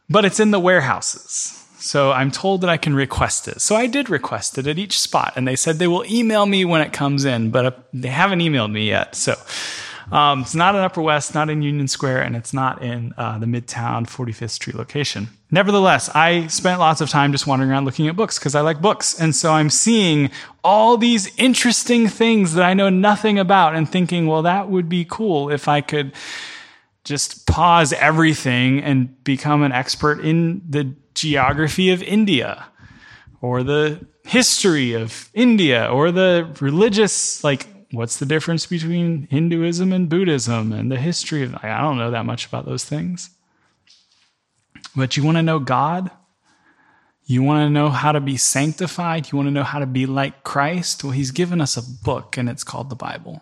[0.09, 1.66] but it's in the warehouses.
[1.87, 3.61] So I'm told that I can request it.
[3.61, 6.65] So I did request it at each spot, and they said they will email me
[6.65, 9.15] when it comes in, but uh, they haven't emailed me yet.
[9.15, 9.37] So
[10.11, 13.39] um, it's not in Upper West, not in Union Square, and it's not in uh,
[13.39, 15.29] the Midtown 45th Street location.
[15.53, 18.81] Nevertheless, I spent lots of time just wandering around looking at books because I like
[18.81, 19.21] books.
[19.21, 20.31] And so I'm seeing
[20.65, 25.07] all these interesting things that I know nothing about and thinking, well, that would be
[25.09, 26.13] cool if I could
[27.05, 32.67] just pause everything and become an expert in the geography of India
[33.41, 40.09] or the history of India or the religious, like, what's the difference between Hinduism and
[40.09, 43.31] Buddhism and the history of, I don't know that much about those things.
[44.95, 46.11] But you want to know God?
[47.25, 49.31] You want to know how to be sanctified?
[49.31, 51.03] You want to know how to be like Christ?
[51.03, 53.41] Well, He's given us a book, and it's called the Bible.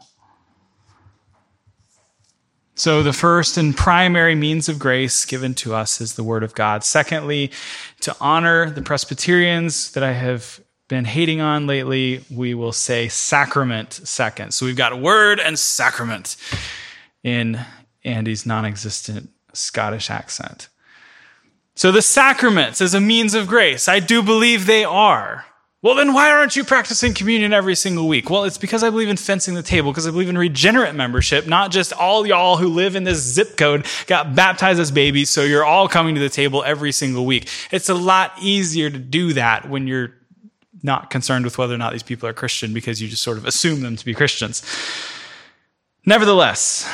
[2.77, 6.55] So, the first and primary means of grace given to us is the Word of
[6.55, 6.83] God.
[6.83, 7.53] Secondly,
[8.01, 13.93] to honor the Presbyterians that I have been hating on lately, we will say sacrament
[13.93, 14.55] second.
[14.55, 16.37] So, we've got Word and sacrament
[17.23, 17.61] in
[18.03, 20.69] Andy's non existent Scottish accent.
[21.77, 25.47] So, the sacraments as a means of grace, I do believe they are.
[25.85, 28.31] Well, then why aren't you practicing communion every single week?
[28.31, 31.47] Well, it's because I believe in fencing the table, because I believe in regenerate membership,
[31.47, 35.43] not just all y'all who live in this zip code got baptized as babies, so
[35.43, 37.51] you're all coming to the table every single week.
[37.71, 40.15] It's a lot easier to do that when you're
[40.83, 43.45] not concerned with whether or not these people are Christian because you just sort of
[43.45, 44.63] assume them to be Christians.
[46.07, 46.91] Nevertheless,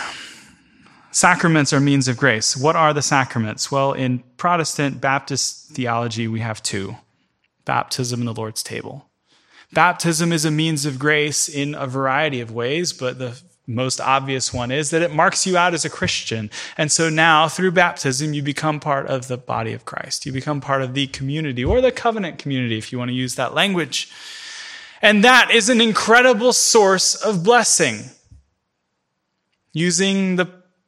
[1.13, 2.57] sacraments are means of grace.
[2.57, 3.71] What are the sacraments?
[3.71, 6.97] Well, in Protestant Baptist theology, we have two
[7.65, 9.07] baptism and the Lord's table.
[9.73, 14.53] Baptism is a means of grace in a variety of ways, but the most obvious
[14.53, 16.51] one is that it marks you out as a Christian.
[16.77, 20.27] And so now, through baptism, you become part of the body of Christ.
[20.27, 23.37] You become part of the community or the covenant community, if you want to use
[23.37, 24.11] that language.
[25.01, 28.11] And that is an incredible source of blessing.
[29.73, 30.47] Using the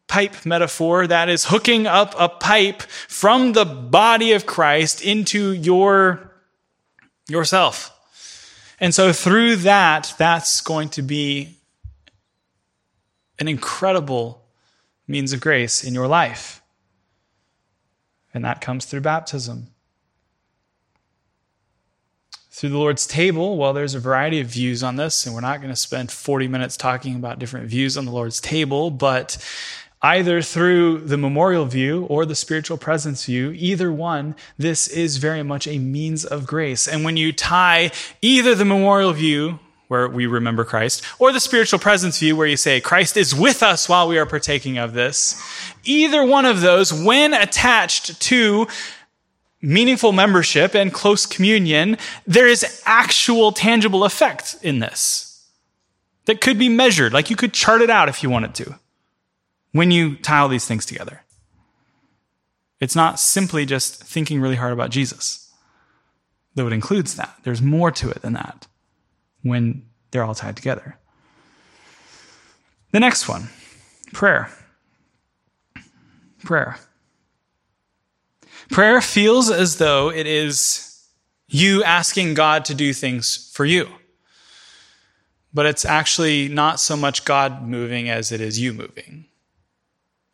[0.08, 6.31] pipe metaphor, that is hooking up a pipe from the body of Christ into your
[7.28, 7.90] yourself.
[8.80, 11.56] And so through that, that's going to be
[13.38, 14.42] an incredible
[15.06, 16.62] means of grace in your life.
[18.34, 19.68] And that comes through baptism.
[22.50, 25.58] Through the Lord's table, well, there's a variety of views on this, and we're not
[25.58, 29.38] going to spend 40 minutes talking about different views on the Lord's table, but
[30.02, 35.42] either through the memorial view or the spiritual presence view, either one, this is very
[35.42, 36.88] much a means of grace.
[36.88, 41.78] And when you tie either the memorial view, where we remember Christ, or the spiritual
[41.78, 45.40] presence view, where you say Christ is with us while we are partaking of this,
[45.84, 48.66] either one of those, when attached to
[49.60, 51.96] meaningful membership and close communion,
[52.26, 55.46] there is actual tangible effect in this
[56.24, 57.12] that could be measured.
[57.12, 58.78] Like you could chart it out if you wanted to
[59.72, 61.22] when you tie all these things together.
[62.80, 65.52] It's not simply just thinking really hard about Jesus,
[66.54, 67.36] though it includes that.
[67.42, 68.66] There's more to it than that
[69.42, 70.98] when they're all tied together.
[72.92, 73.48] The next one
[74.12, 74.50] prayer.
[76.44, 76.78] Prayer.
[78.70, 81.06] Prayer feels as though it is
[81.48, 83.88] you asking God to do things for you.
[85.54, 89.26] But it's actually not so much God moving as it is you moving.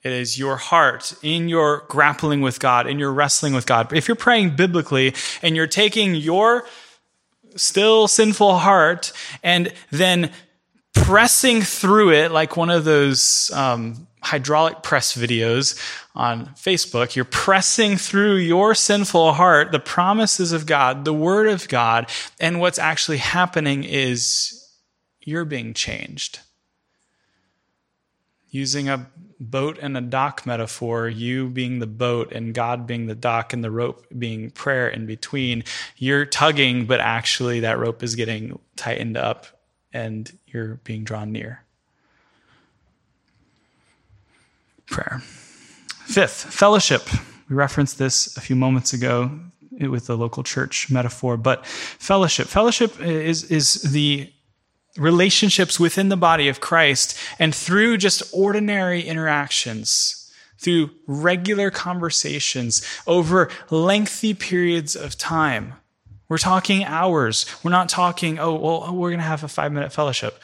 [0.03, 3.93] It is your heart in your grappling with God, in your wrestling with God.
[3.93, 6.67] If you're praying biblically and you're taking your
[7.57, 10.31] still sinful heart and then
[10.95, 15.77] pressing through it like one of those um, hydraulic press videos
[16.15, 21.67] on Facebook, you're pressing through your sinful heart the promises of God, the Word of
[21.69, 24.65] God, and what's actually happening is
[25.21, 26.39] you're being changed.
[28.51, 33.15] Using a boat and a dock metaphor, you being the boat and God being the
[33.15, 35.65] dock and the rope being prayer in between,
[35.97, 39.47] you're tugging, but actually that rope is getting tightened up
[39.93, 41.65] and you're being drawn near.
[44.87, 45.21] Prayer.
[46.07, 47.03] Fifth, fellowship.
[47.49, 49.31] We referenced this a few moments ago
[49.71, 52.49] with the local church metaphor, but fellowship.
[52.49, 54.33] Fellowship is, is the
[54.99, 63.49] relationships within the body of Christ and through just ordinary interactions, through regular conversations over
[63.71, 65.75] lengthy periods of time.
[66.29, 67.47] We're talking hours.
[67.63, 70.39] We're not talking, oh, well, we're going to have a five minute fellowship.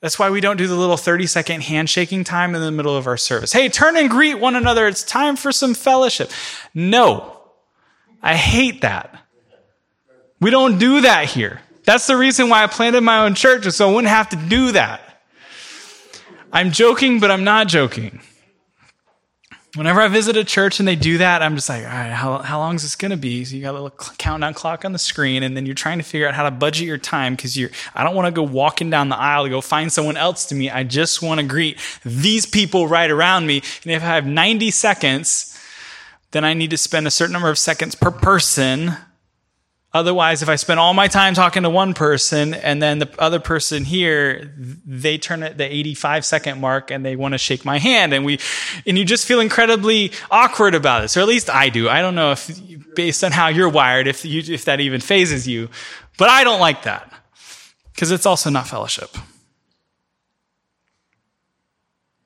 [0.00, 3.06] That's why we don't do the little 30 second handshaking time in the middle of
[3.06, 3.52] our service.
[3.52, 4.86] Hey, turn and greet one another.
[4.86, 6.30] It's time for some fellowship.
[6.74, 7.40] No,
[8.22, 9.22] I hate that.
[10.40, 11.60] We don't do that here.
[11.86, 14.72] That's the reason why I planted my own church, so I wouldn't have to do
[14.72, 15.22] that.
[16.52, 18.20] I'm joking, but I'm not joking.
[19.76, 22.38] Whenever I visit a church and they do that, I'm just like, all right, how,
[22.38, 23.44] how long is this going to be?
[23.44, 26.04] So you got a little countdown clock on the screen, and then you're trying to
[26.04, 28.90] figure out how to budget your time because you're, I don't want to go walking
[28.90, 30.74] down the aisle to go find someone else to meet.
[30.74, 33.62] I just want to greet these people right around me.
[33.84, 35.56] And if I have 90 seconds,
[36.32, 38.96] then I need to spend a certain number of seconds per person
[39.96, 43.40] Otherwise, if I spend all my time talking to one person and then the other
[43.40, 47.78] person here, they turn at the 85 second mark and they want to shake my
[47.78, 48.38] hand and we,
[48.86, 51.88] and you just feel incredibly awkward about this, or at least I do.
[51.88, 55.48] I don't know if, based on how you're wired, if you, if that even fazes
[55.48, 55.70] you,
[56.18, 57.10] but I don't like that
[57.94, 59.16] because it's also not fellowship.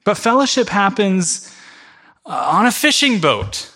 [0.02, 1.54] But fellowship happens
[2.26, 3.72] uh, on a fishing boat.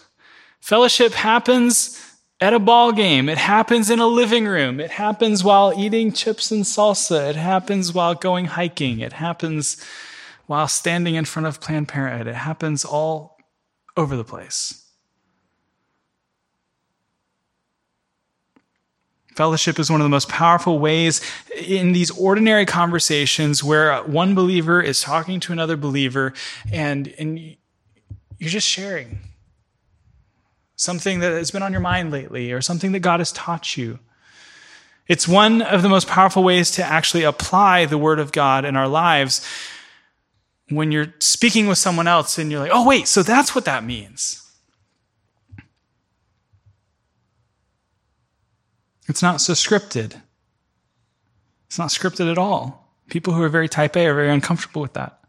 [0.58, 2.03] Fellowship happens
[2.40, 3.28] at a ball game.
[3.28, 4.80] It happens in a living room.
[4.80, 7.30] It happens while eating chips and salsa.
[7.30, 9.00] It happens while going hiking.
[9.00, 9.82] It happens
[10.46, 12.26] while standing in front of Planned Parenthood.
[12.26, 13.38] It happens all
[13.96, 14.80] over the place.
[19.34, 21.20] Fellowship is one of the most powerful ways
[21.56, 26.32] in these ordinary conversations where one believer is talking to another believer
[26.72, 27.38] and, and
[28.38, 29.18] you're just sharing
[30.76, 33.98] something that has been on your mind lately, or something that God has taught you.
[35.06, 38.76] It's one of the most powerful ways to actually apply the Word of God in
[38.76, 39.46] our lives
[40.70, 43.84] when you're speaking with someone else and you're like, oh, wait, so that's what that
[43.84, 44.40] means.
[49.06, 50.20] It's not so scripted.
[51.66, 52.94] It's not scripted at all.
[53.10, 55.23] People who are very type A are very uncomfortable with that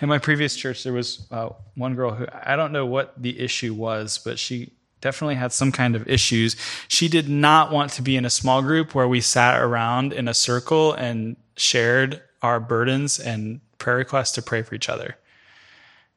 [0.00, 3.38] in my previous church, there was uh, one girl who I don't know what the
[3.38, 6.56] issue was, but she definitely had some kind of issues.
[6.88, 10.28] She did not want to be in a small group where we sat around in
[10.28, 15.16] a circle and shared our burdens and prayer requests to pray for each other.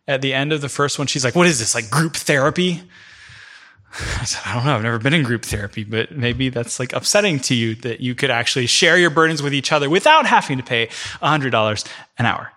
[0.08, 2.84] At the end of the first one, she's like, What is this, like group therapy?
[4.20, 4.76] I said, I don't know.
[4.76, 8.16] I've never been in group therapy, but maybe that's like upsetting to you that you
[8.16, 10.88] could actually share your burdens with each other without having to pay
[11.22, 12.52] $100 an hour.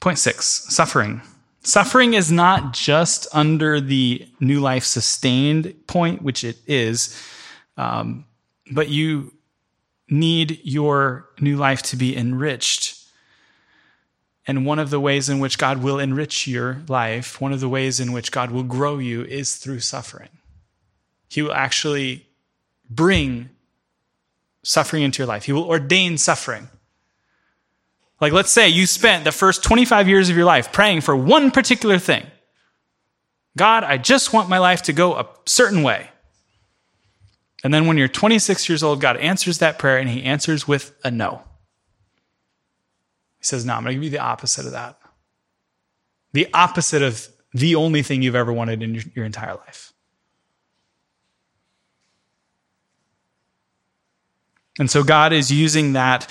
[0.00, 1.20] Point six suffering.
[1.62, 7.14] Suffering is not just under the new life sustained point, which it is,
[7.76, 8.24] um,
[8.72, 9.34] but you
[10.08, 12.96] need your new life to be enriched.
[14.46, 17.68] And one of the ways in which God will enrich your life, one of the
[17.68, 20.30] ways in which God will grow you is through suffering.
[21.28, 22.26] He will actually
[22.88, 23.50] bring
[24.62, 26.68] suffering into your life, He will ordain suffering.
[28.20, 31.50] Like, let's say you spent the first 25 years of your life praying for one
[31.50, 32.26] particular thing.
[33.56, 36.10] God, I just want my life to go a certain way.
[37.64, 40.94] And then when you're 26 years old, God answers that prayer and he answers with
[41.02, 41.42] a no.
[43.38, 44.98] He says, No, I'm going to give you the opposite of that.
[46.32, 49.92] The opposite of the only thing you've ever wanted in your, your entire life.
[54.78, 56.26] And so God is using that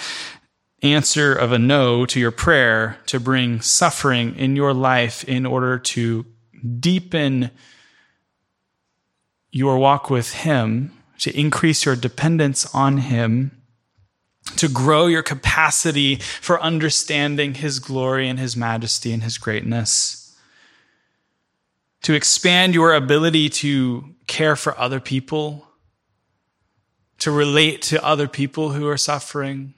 [0.82, 5.78] answer of a no to your prayer to bring suffering in your life in order
[5.78, 6.26] to
[6.80, 7.52] deepen
[9.52, 13.52] your walk with Him, to increase your dependence on Him,
[14.56, 20.38] to grow your capacity for understanding His glory and His majesty and His greatness,
[22.04, 25.68] to expand your ability to care for other people,
[27.18, 29.74] to relate to other people who are suffering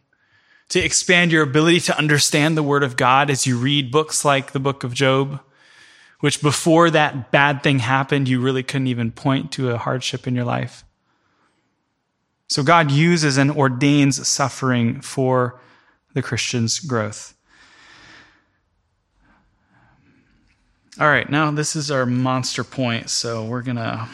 [0.72, 4.54] to expand your ability to understand the Word of God as you read books like
[4.54, 5.42] the book of Job,
[6.22, 10.34] which before that bad thing happened, you really couldn't even point to a hardship in
[10.34, 10.86] your life.
[12.48, 15.60] So God uses and ordains suffering for
[16.14, 17.34] the Christian's growth.
[21.02, 24.08] All right, now this is our monster point, so we're going to,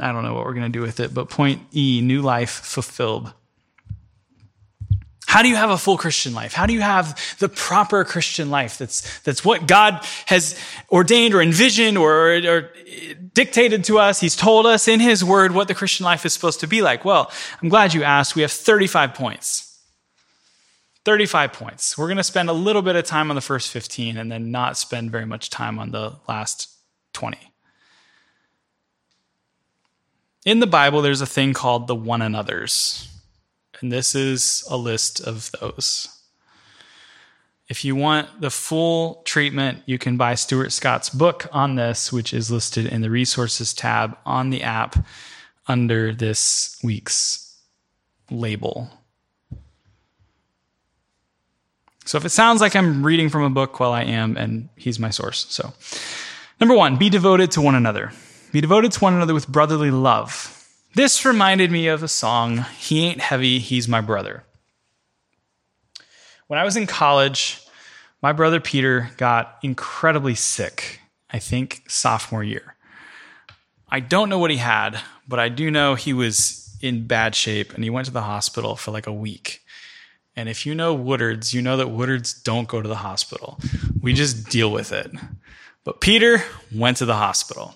[0.00, 2.50] I don't know what we're going to do with it, but point E, new life
[2.50, 3.32] fulfilled.
[5.36, 6.54] How do you have a full Christian life?
[6.54, 8.78] How do you have the proper Christian life?
[8.78, 10.58] That's, that's what God has
[10.90, 12.72] ordained or envisioned or, or,
[13.34, 14.18] dictated to us.
[14.18, 17.04] He's told us in His Word what the Christian life is supposed to be like.
[17.04, 17.30] Well,
[17.60, 18.34] I'm glad you asked.
[18.34, 19.78] We have 35 points.
[21.04, 21.98] 35 points.
[21.98, 24.50] We're going to spend a little bit of time on the first 15 and then
[24.50, 26.74] not spend very much time on the last
[27.12, 27.36] 20.
[30.46, 33.12] In the Bible, there's a thing called the one another's.
[33.80, 36.08] And this is a list of those.
[37.68, 42.32] If you want the full treatment, you can buy Stuart Scott's book on this, which
[42.32, 45.04] is listed in the resources tab on the app
[45.66, 47.58] under this week's
[48.30, 48.88] label.
[52.04, 55.00] So if it sounds like I'm reading from a book, well, I am, and he's
[55.00, 55.44] my source.
[55.48, 55.72] So,
[56.60, 58.12] number one, be devoted to one another.
[58.52, 60.52] Be devoted to one another with brotherly love.
[60.96, 64.44] This reminded me of a song, He Ain't Heavy, He's My Brother.
[66.46, 67.60] When I was in college,
[68.22, 72.76] my brother Peter got incredibly sick, I think sophomore year.
[73.90, 77.74] I don't know what he had, but I do know he was in bad shape
[77.74, 79.62] and he went to the hospital for like a week.
[80.34, 83.60] And if you know Woodards, you know that Woodards don't go to the hospital.
[84.00, 85.10] We just deal with it.
[85.84, 86.42] But Peter
[86.74, 87.74] went to the hospital.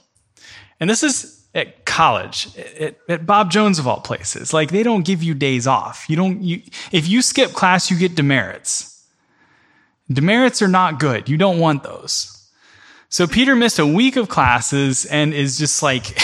[0.80, 4.52] And this is at college, at, at, Bob Jones of all places.
[4.52, 6.06] Like they don't give you days off.
[6.08, 6.42] You don't.
[6.42, 9.04] You, if you skip class, you get demerits.
[10.10, 11.28] Demerits are not good.
[11.28, 12.36] You don't want those.
[13.08, 16.16] So Peter missed a week of classes and is just like,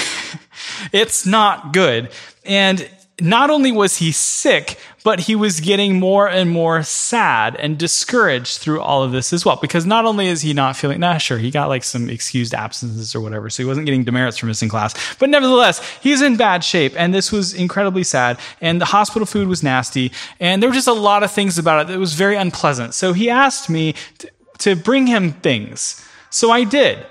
[0.92, 2.10] it's not good.
[2.44, 2.88] And
[3.20, 8.58] not only was he sick, but he was getting more and more sad and discouraged
[8.58, 9.54] through all of this as well.
[9.54, 13.14] Because not only is he not feeling, nah, sure, he got like some excused absences
[13.14, 14.96] or whatever, so he wasn't getting demerits for missing class.
[15.18, 18.40] But nevertheless, he's in bad shape, and this was incredibly sad.
[18.60, 21.82] And the hospital food was nasty, and there were just a lot of things about
[21.82, 22.92] it that was very unpleasant.
[22.92, 26.04] So he asked me to, to bring him things.
[26.30, 27.06] So I did.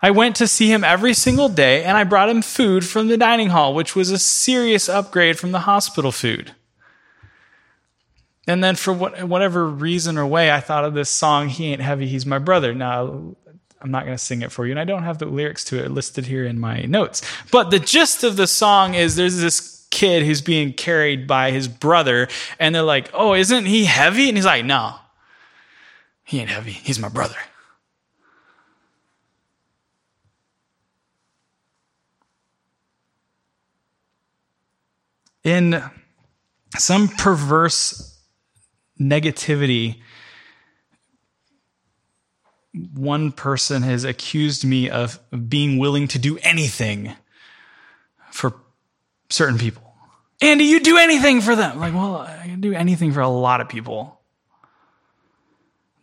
[0.00, 3.16] I went to see him every single day and I brought him food from the
[3.16, 6.54] dining hall, which was a serious upgrade from the hospital food.
[8.46, 11.80] And then, for what, whatever reason or way, I thought of this song, He Ain't
[11.80, 12.74] Heavy, He's My Brother.
[12.74, 13.34] Now,
[13.80, 15.84] I'm not going to sing it for you, and I don't have the lyrics to
[15.84, 17.22] it listed here in my notes.
[17.50, 21.68] But the gist of the song is there's this kid who's being carried by his
[21.68, 22.28] brother,
[22.58, 24.28] and they're like, Oh, isn't he heavy?
[24.28, 24.94] And he's like, No,
[26.24, 26.72] he ain't heavy.
[26.72, 27.36] He's my brother.
[35.46, 35.80] in
[36.76, 38.15] some perverse
[39.00, 40.00] negativity,
[42.94, 45.18] one person has accused me of
[45.48, 47.14] being willing to do anything
[48.30, 48.54] for
[49.30, 49.82] certain people.
[50.42, 51.78] Andy, you do anything for them.
[51.78, 54.20] Like, well, I can do anything for a lot of people.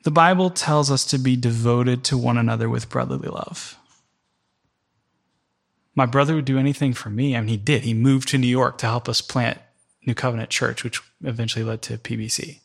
[0.04, 3.78] The Bible tells us to be devoted to one another with brotherly love.
[5.96, 7.38] My brother would do anything for me.
[7.38, 7.84] I mean, he did.
[7.84, 9.60] He moved to New York to help us plant
[10.06, 12.60] New Covenant Church, which eventually led to PBC.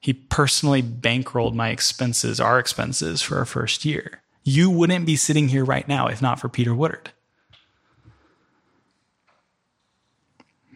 [0.00, 4.22] He personally bankrolled my expenses, our expenses for our first year.
[4.42, 7.10] You wouldn't be sitting here right now if not for Peter Woodard.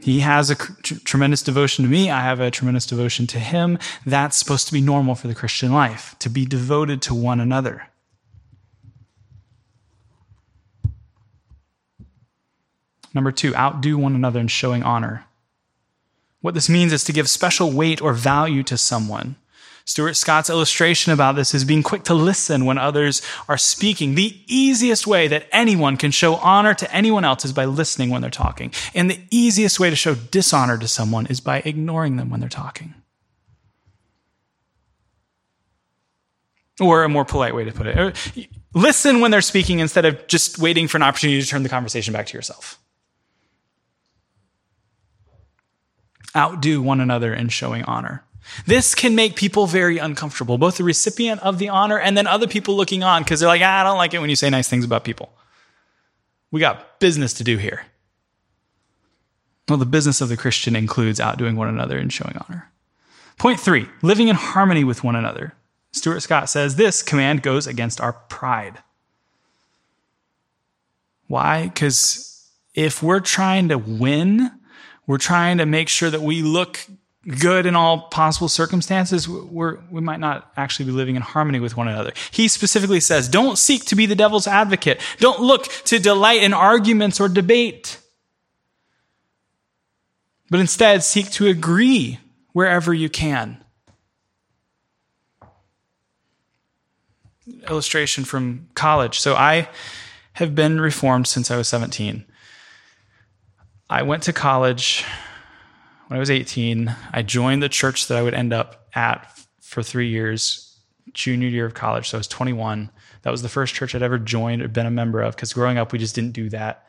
[0.02, 2.10] He has a tr- tremendous devotion to me.
[2.10, 3.78] I have a tremendous devotion to him.
[4.04, 7.88] That's supposed to be normal for the Christian life, to be devoted to one another.
[13.14, 15.24] Number two, outdo one another in showing honor.
[16.44, 19.36] What this means is to give special weight or value to someone.
[19.86, 24.14] Stuart Scott's illustration about this is being quick to listen when others are speaking.
[24.14, 28.20] The easiest way that anyone can show honor to anyone else is by listening when
[28.20, 28.74] they're talking.
[28.94, 32.50] And the easiest way to show dishonor to someone is by ignoring them when they're
[32.50, 32.92] talking.
[36.78, 40.58] Or a more polite way to put it listen when they're speaking instead of just
[40.58, 42.78] waiting for an opportunity to turn the conversation back to yourself.
[46.36, 48.24] Outdo one another in showing honor.
[48.66, 52.46] This can make people very uncomfortable, both the recipient of the honor and then other
[52.46, 54.68] people looking on because they're like, ah, I don't like it when you say nice
[54.68, 55.32] things about people.
[56.50, 57.86] We got business to do here.
[59.68, 62.70] Well, the business of the Christian includes outdoing one another and showing honor.
[63.38, 65.54] Point three, living in harmony with one another.
[65.92, 68.82] Stuart Scott says this command goes against our pride.
[71.28, 71.64] Why?
[71.64, 74.50] Because if we're trying to win,
[75.06, 76.80] we're trying to make sure that we look
[77.26, 81.76] good in all possible circumstances, we're, we might not actually be living in harmony with
[81.76, 82.12] one another.
[82.30, 85.00] He specifically says, don't seek to be the devil's advocate.
[85.18, 87.98] Don't look to delight in arguments or debate.
[90.50, 92.20] But instead, seek to agree
[92.52, 93.64] wherever you can.
[97.68, 99.18] Illustration from college.
[99.18, 99.68] So I
[100.34, 102.24] have been reformed since I was 17.
[103.88, 105.04] I went to college
[106.08, 109.26] when I was 18, I joined the church that I would end up at
[109.60, 110.78] for three years,
[111.12, 112.10] junior year of college.
[112.10, 112.90] So I was 21.
[113.22, 115.78] That was the first church I'd ever joined or been a member of because growing
[115.78, 116.86] up, we just didn't do that.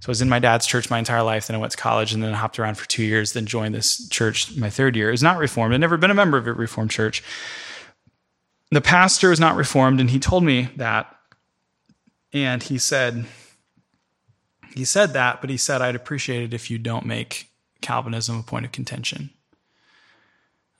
[0.00, 1.46] So I was in my dad's church my entire life.
[1.46, 3.74] Then I went to college and then I hopped around for two years, then joined
[3.74, 5.08] this church my third year.
[5.08, 5.74] It was not reformed.
[5.74, 7.22] I'd never been a member of a reformed church.
[8.70, 11.14] The pastor was not reformed, and he told me that.
[12.32, 13.26] And he said,
[14.74, 17.48] he said that, but he said, I'd appreciate it if you don't make
[17.80, 19.30] Calvinism a point of contention?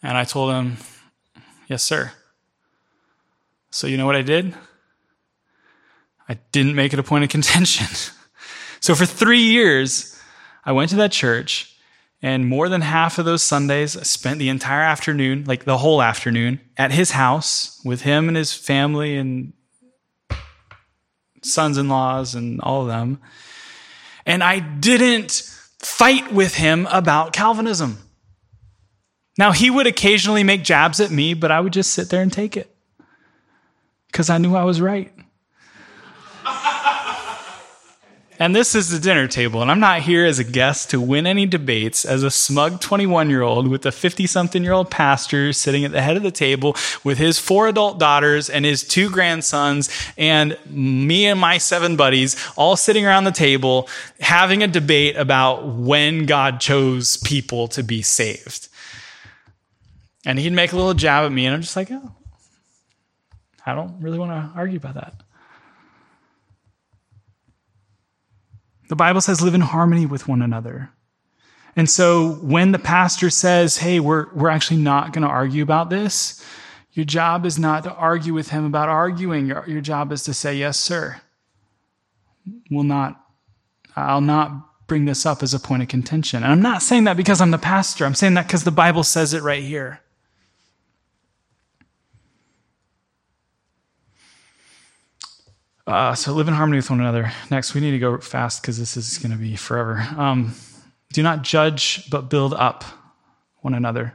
[0.03, 0.77] And I told him,
[1.69, 2.13] Yes, sir.
[3.71, 4.55] So, you know what I did?
[6.29, 7.87] I didn't make it a point of contention.
[8.81, 10.19] so, for three years,
[10.65, 11.77] I went to that church,
[12.23, 16.03] and more than half of those Sundays, I spent the entire afternoon, like the whole
[16.03, 19.53] afternoon, at his house with him and his family and
[21.43, 23.21] sons in laws and all of them.
[24.27, 25.43] And I didn't
[25.79, 27.99] fight with him about Calvinism.
[29.39, 32.33] Now, he would occasionally make jabs at me, but I would just sit there and
[32.33, 32.75] take it
[34.09, 35.13] because I knew I was right.
[38.41, 41.27] And this is the dinner table, and I'm not here as a guest to win
[41.27, 45.53] any debates as a smug 21 year old with a 50 something year old pastor
[45.53, 46.75] sitting at the head of the table
[47.05, 52.35] with his four adult daughters and his two grandsons, and me and my seven buddies
[52.57, 53.87] all sitting around the table
[54.21, 58.69] having a debate about when God chose people to be saved.
[60.25, 62.11] And he'd make a little jab at me, and I'm just like, oh,
[63.67, 65.13] I don't really want to argue about that.
[68.91, 70.91] The Bible says live in harmony with one another.
[71.77, 75.91] And so when the pastor says, hey, we're, we're actually not going to argue about
[75.91, 76.45] this,
[76.95, 79.47] your job is not to argue with him about arguing.
[79.47, 81.21] Your, your job is to say, yes, sir.
[82.69, 83.25] Will not,
[83.95, 86.43] I'll not bring this up as a point of contention.
[86.43, 88.05] And I'm not saying that because I'm the pastor.
[88.05, 90.01] I'm saying that because the Bible says it right here.
[95.91, 97.33] Uh, so live in harmony with one another.
[97.51, 100.07] Next, we need to go fast because this is going to be forever.
[100.17, 100.55] Um,
[101.13, 102.85] do not judge, but build up
[103.63, 104.15] one another.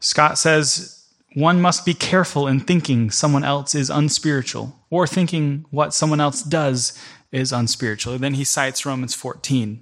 [0.00, 5.94] Scott says one must be careful in thinking someone else is unspiritual or thinking what
[5.94, 6.98] someone else does
[7.30, 8.18] is unspiritual.
[8.18, 9.80] Then he cites Romans 14.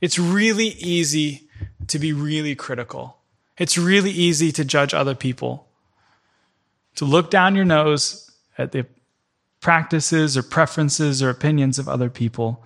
[0.00, 1.46] It's really easy
[1.88, 3.18] to be really critical.
[3.58, 5.68] It's really easy to judge other people,
[6.94, 8.86] to look down your nose at the
[9.60, 12.64] practices or preferences or opinions of other people.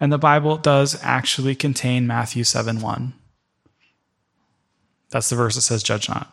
[0.00, 3.12] And the Bible does actually contain Matthew 7 1.
[5.10, 6.32] That's the verse that says, Judge not.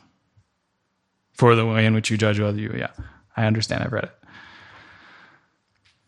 [1.33, 2.73] For the way in which you judge other you.
[2.75, 2.91] Yeah,
[3.35, 3.83] I understand.
[3.83, 4.11] I've read it.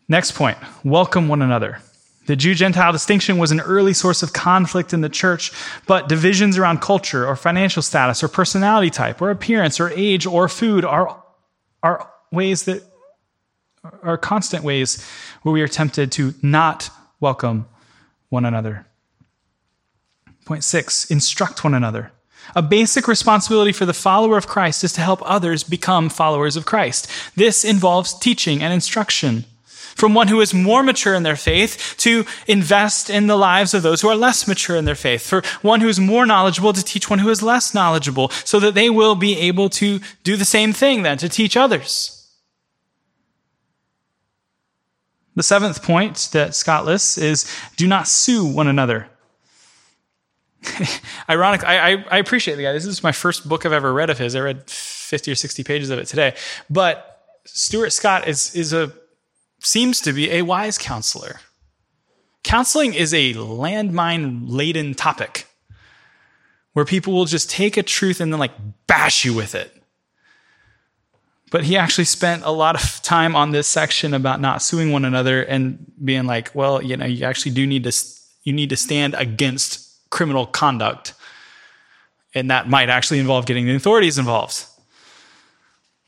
[0.08, 1.80] Next point welcome one another.
[2.26, 5.52] The Jew Gentile distinction was an early source of conflict in the church,
[5.86, 10.48] but divisions around culture or financial status or personality type or appearance or age or
[10.48, 11.22] food are,
[11.82, 12.82] are ways that
[14.02, 15.04] are constant ways
[15.42, 17.66] where we are tempted to not welcome
[18.28, 18.86] one another.
[20.44, 22.12] Point six, instruct one another.
[22.56, 26.66] A basic responsibility for the follower of Christ is to help others become followers of
[26.66, 27.08] Christ.
[27.36, 29.44] This involves teaching and instruction.
[29.94, 33.82] From one who is more mature in their faith to invest in the lives of
[33.82, 35.22] those who are less mature in their faith.
[35.22, 38.74] For one who is more knowledgeable to teach one who is less knowledgeable so that
[38.74, 42.19] they will be able to do the same thing then, to teach others.
[45.36, 49.08] The seventh point that Scott lists is do not sue one another.
[51.28, 52.72] Ironic, I, I, I, appreciate the guy.
[52.72, 54.36] This is my first book I've ever read of his.
[54.36, 56.34] I read 50 or 60 pages of it today.
[56.68, 58.92] But Stuart Scott is, is a,
[59.60, 61.40] seems to be a wise counselor.
[62.42, 65.46] Counseling is a landmine laden topic
[66.72, 68.52] where people will just take a truth and then like
[68.86, 69.79] bash you with it.
[71.50, 75.04] But he actually spent a lot of time on this section about not suing one
[75.04, 77.92] another and being like, well, you know, you actually do need to,
[78.44, 81.14] you need to stand against criminal conduct.
[82.34, 84.64] And that might actually involve getting the authorities involved.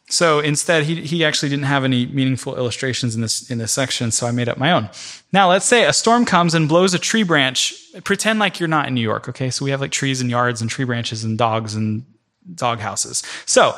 [0.08, 4.10] So instead, he, he actually didn't have any meaningful illustrations in this, in this section,
[4.10, 4.90] so I made up my own.
[5.32, 7.74] Now, let's say a storm comes and blows a tree branch.
[8.04, 9.48] Pretend like you're not in New York, okay?
[9.48, 12.04] So we have like trees and yards and tree branches and dogs and
[12.54, 13.22] dog houses.
[13.46, 13.74] So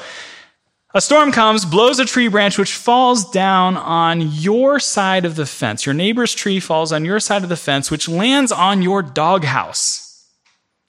[0.94, 5.46] a storm comes, blows a tree branch, which falls down on your side of the
[5.46, 5.84] fence.
[5.84, 10.04] Your neighbor's tree falls on your side of the fence, which lands on your doghouse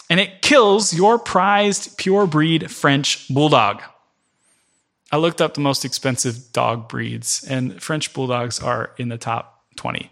[0.09, 3.81] and it kills your prized pure breed French bulldog.
[5.11, 9.63] I looked up the most expensive dog breeds, and French bulldogs are in the top
[9.77, 10.11] 20.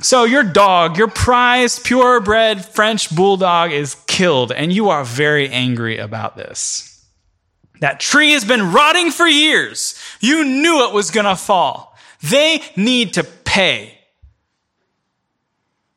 [0.00, 5.98] So, your dog, your prized purebred French bulldog, is killed, and you are very angry
[5.98, 6.97] about this.
[7.80, 9.94] That tree has been rotting for years.
[10.20, 11.96] You knew it was going to fall.
[12.22, 13.98] They need to pay.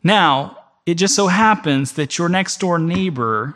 [0.04, 3.56] Now, it just so happens that your next door neighbor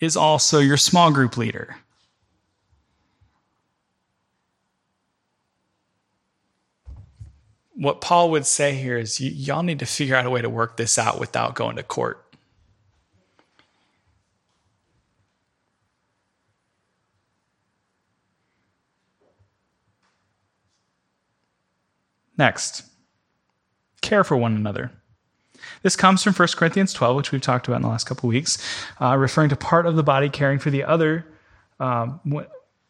[0.00, 1.76] is also your small group leader.
[7.76, 10.48] What Paul would say here is y- y'all need to figure out a way to
[10.48, 12.23] work this out without going to court.
[22.36, 22.82] Next,
[24.00, 24.90] care for one another.
[25.82, 28.58] This comes from 1 Corinthians 12, which we've talked about in the last couple weeks,
[29.00, 31.26] uh, referring to part of the body caring for the other
[31.80, 32.20] um,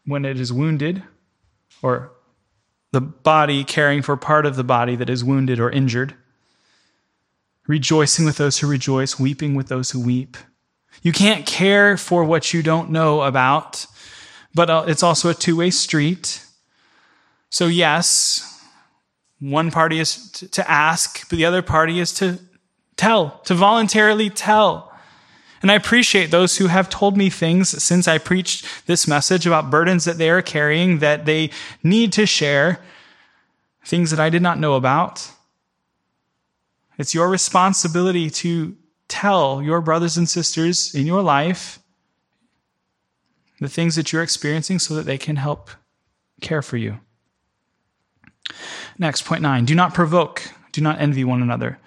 [0.04, 1.02] when it is wounded,
[1.82, 2.12] or
[2.92, 6.14] the body caring for part of the body that is wounded or injured,
[7.66, 10.36] rejoicing with those who rejoice, weeping with those who weep.
[11.02, 13.86] You can't care for what you don't know about,
[14.54, 16.44] but uh, it's also a two way street.
[17.50, 18.53] So, yes,
[19.50, 22.38] one party is to ask, but the other party is to
[22.96, 24.92] tell, to voluntarily tell.
[25.60, 29.70] And I appreciate those who have told me things since I preached this message about
[29.70, 31.50] burdens that they are carrying that they
[31.82, 32.80] need to share,
[33.84, 35.30] things that I did not know about.
[36.98, 38.76] It's your responsibility to
[39.08, 41.78] tell your brothers and sisters in your life
[43.60, 45.70] the things that you're experiencing so that they can help
[46.40, 46.98] care for you.
[48.98, 50.42] Next, point nine do not provoke,
[50.72, 51.78] do not envy one another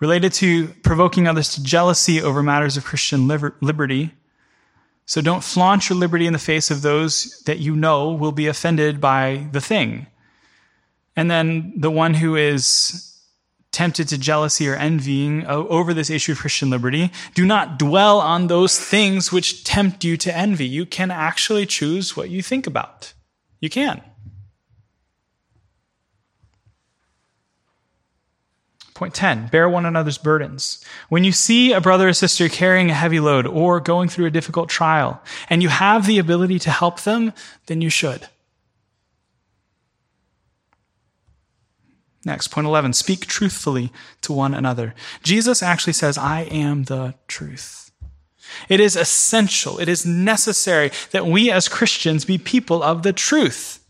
[0.00, 4.12] related to provoking others to jealousy over matters of Christian liberty.
[5.06, 8.46] So don't flaunt your liberty in the face of those that you know will be
[8.46, 10.06] offended by the thing.
[11.14, 13.12] And then the one who is
[13.72, 18.46] tempted to jealousy or envying over this issue of Christian liberty, do not dwell on
[18.46, 20.66] those things which tempt you to envy.
[20.66, 23.12] You can actually choose what you think about.
[23.60, 24.02] You can.
[28.96, 30.82] Point 10, bear one another's burdens.
[31.10, 34.30] When you see a brother or sister carrying a heavy load or going through a
[34.30, 37.34] difficult trial and you have the ability to help them,
[37.66, 38.26] then you should.
[42.24, 43.92] Next, point 11, speak truthfully
[44.22, 44.94] to one another.
[45.22, 47.92] Jesus actually says, I am the truth.
[48.70, 53.84] It is essential, it is necessary that we as Christians be people of the truth.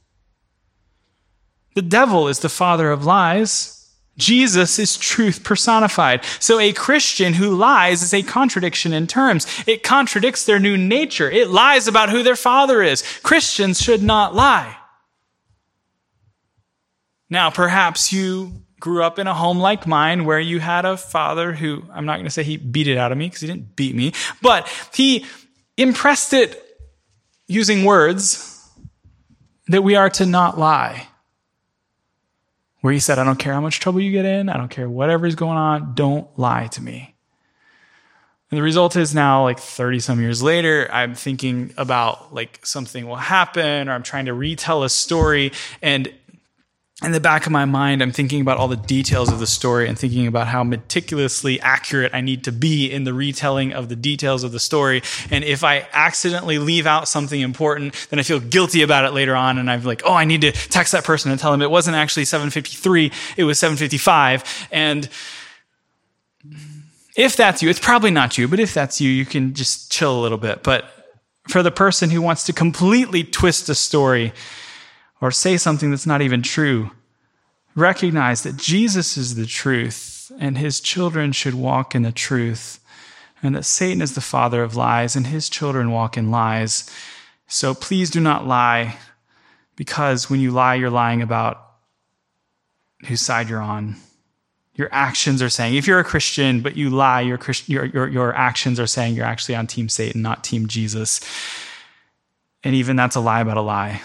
[1.77, 3.76] The devil is the father of lies.
[4.17, 6.25] Jesus is truth personified.
[6.41, 9.47] So a Christian who lies is a contradiction in terms.
[9.67, 11.31] It contradicts their new nature.
[11.31, 13.03] It lies about who their father is.
[13.23, 14.77] Christians should not lie.
[17.29, 21.53] Now, perhaps you grew up in a home like mine where you had a father
[21.53, 23.75] who, I'm not going to say he beat it out of me because he didn't
[23.75, 25.27] beat me, but he
[25.77, 26.62] impressed it
[27.49, 28.53] using words
[29.69, 31.09] that we are to not lie
[32.87, 34.89] where he said, I don't care how much trouble you get in, I don't care
[34.89, 37.16] whatever is going on, don't lie to me.
[38.49, 43.09] And the result is now, like 30 some years later, I'm thinking about like something
[43.09, 45.51] will happen, or I'm trying to retell a story,
[45.82, 46.14] and
[47.05, 49.86] in the back of my mind, I'm thinking about all the details of the story
[49.86, 53.97] and thinking about how meticulously accurate I need to be in the retelling of the
[53.97, 55.03] details of the story.
[55.30, 59.36] And if I accidentally leave out something important, then I feel guilty about it later
[59.36, 59.59] on.
[59.59, 61.97] And I'm like, oh, I need to text that person and tell them it wasn't
[61.97, 64.68] actually 753, it was 755.
[64.72, 65.07] And
[67.14, 70.18] if that's you, it's probably not you, but if that's you, you can just chill
[70.18, 70.62] a little bit.
[70.62, 70.90] But
[71.49, 74.32] for the person who wants to completely twist a story,
[75.21, 76.91] or say something that's not even true.
[77.75, 82.81] Recognize that Jesus is the truth and his children should walk in the truth,
[83.43, 86.91] and that Satan is the father of lies and his children walk in lies.
[87.47, 88.97] So please do not lie,
[89.77, 91.62] because when you lie, you're lying about
[93.07, 93.97] whose side you're on.
[94.75, 98.35] Your actions are saying, if you're a Christian, but you lie, your, your, your, your
[98.35, 101.21] actions are saying you're actually on Team Satan, not Team Jesus.
[102.64, 104.03] And even that's a lie about a lie.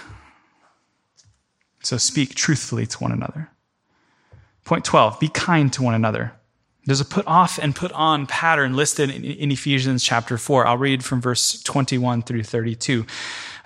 [1.82, 3.50] So speak truthfully to one another.
[4.66, 6.34] Point 12, be kind to one another.
[6.86, 10.66] There's a put off and put on pattern listed in, Ephesians chapter 4.
[10.66, 13.06] I'll read from verse 21 through 32.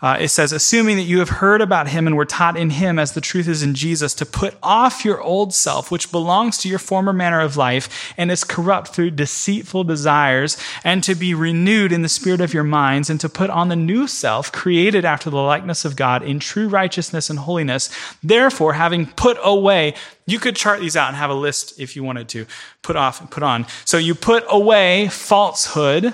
[0.06, 3.00] Uh, it says, assuming that you have heard about him and were taught in him
[3.00, 6.70] as the truth is in Jesus, to put off your old self, which belongs to
[6.70, 11.92] your former manner of life and is corrupt through deceitful desires, and to be renewed
[11.92, 15.32] in the spirit of your minds, and to put on the new self, created after
[15.32, 17.90] the likeness of God in true righteousness and holiness.
[18.22, 19.96] Therefore, having put away,
[20.28, 22.46] you could chart these out and have a list if you wanted to.
[22.84, 23.66] Put off and put on.
[23.86, 26.14] So you put away falsehood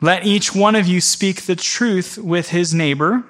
[0.00, 3.24] let each one of you speak the truth with his neighbor,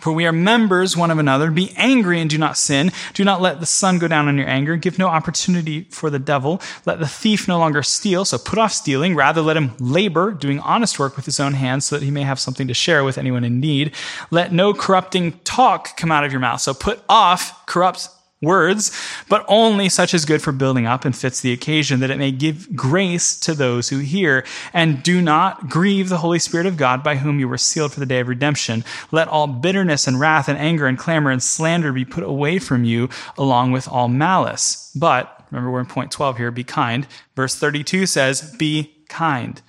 [0.00, 1.52] for we are members one of another.
[1.52, 2.90] Be angry and do not sin.
[3.14, 4.74] Do not let the sun go down on your anger.
[4.74, 6.60] Give no opportunity for the devil.
[6.84, 9.14] Let the thief no longer steal, so put off stealing.
[9.14, 12.22] Rather, let him labor, doing honest work with his own hands, so that he may
[12.22, 13.94] have something to share with anyone in need.
[14.32, 18.08] Let no corrupting talk come out of your mouth, so put off corrupt
[18.42, 18.90] words,
[19.28, 22.32] but only such as good for building up and fits the occasion, that it may
[22.32, 24.44] give grace to those who hear.
[24.72, 28.00] And do not grieve the Holy Spirit of God, by whom you were sealed for
[28.00, 28.84] the day of redemption.
[29.10, 32.84] Let all bitterness and wrath and anger and clamor and slander be put away from
[32.84, 34.90] you, along with all malice.
[34.94, 37.06] But, remember we're in point 12 here, be kind.
[37.36, 39.62] Verse 32 says, be kind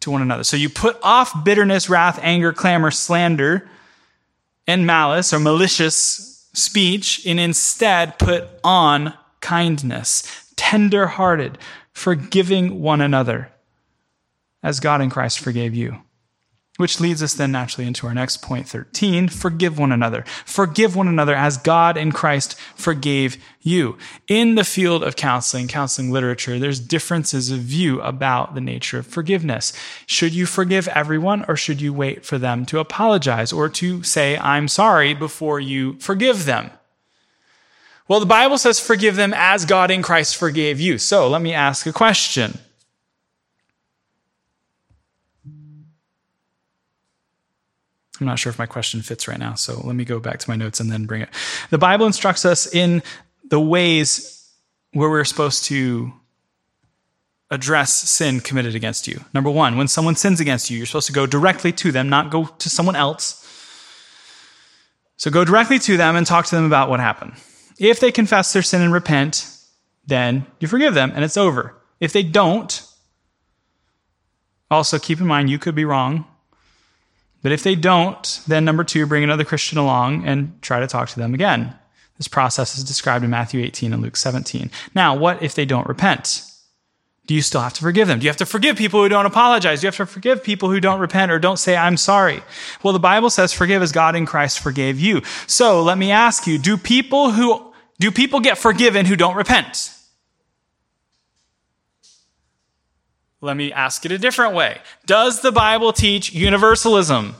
[0.00, 0.44] to one another.
[0.44, 3.68] So you put off bitterness, wrath, anger, clamor, slander,
[4.66, 10.22] and malice or malicious speech and instead put on kindness,
[10.56, 11.58] tender hearted,
[11.92, 13.50] forgiving one another
[14.62, 16.02] as God in Christ forgave you.
[16.80, 20.24] Which leads us then naturally into our next point 13 forgive one another.
[20.46, 23.98] Forgive one another as God in Christ forgave you.
[24.28, 29.06] In the field of counseling, counseling literature, there's differences of view about the nature of
[29.06, 29.74] forgiveness.
[30.06, 34.38] Should you forgive everyone or should you wait for them to apologize or to say,
[34.38, 36.70] I'm sorry before you forgive them?
[38.08, 40.96] Well, the Bible says forgive them as God in Christ forgave you.
[40.96, 42.58] So let me ask a question.
[48.20, 50.50] I'm not sure if my question fits right now, so let me go back to
[50.50, 51.30] my notes and then bring it.
[51.70, 53.02] The Bible instructs us in
[53.48, 54.48] the ways
[54.92, 56.12] where we're supposed to
[57.50, 59.24] address sin committed against you.
[59.32, 62.30] Number one, when someone sins against you, you're supposed to go directly to them, not
[62.30, 63.36] go to someone else.
[65.16, 67.32] So go directly to them and talk to them about what happened.
[67.78, 69.46] If they confess their sin and repent,
[70.06, 71.74] then you forgive them and it's over.
[71.98, 72.86] If they don't,
[74.70, 76.26] also keep in mind you could be wrong
[77.42, 81.08] but if they don't, then number two, bring another Christian along and try to talk
[81.10, 81.74] to them again.
[82.16, 84.70] This process is described in Matthew 18 and Luke 17.
[84.94, 86.44] Now, what if they don't repent?
[87.26, 88.18] Do you still have to forgive them?
[88.18, 89.80] Do you have to forgive people who don't apologize?
[89.80, 92.42] Do you have to forgive people who don't repent or don't say, I'm sorry?
[92.82, 95.22] Well, the Bible says, forgive as God in Christ forgave you.
[95.46, 97.70] So let me ask you, do people who
[98.00, 99.94] Do people get forgiven who don't repent?
[103.40, 104.80] Let me ask it a different way.
[105.06, 107.34] Does the Bible teach universalism?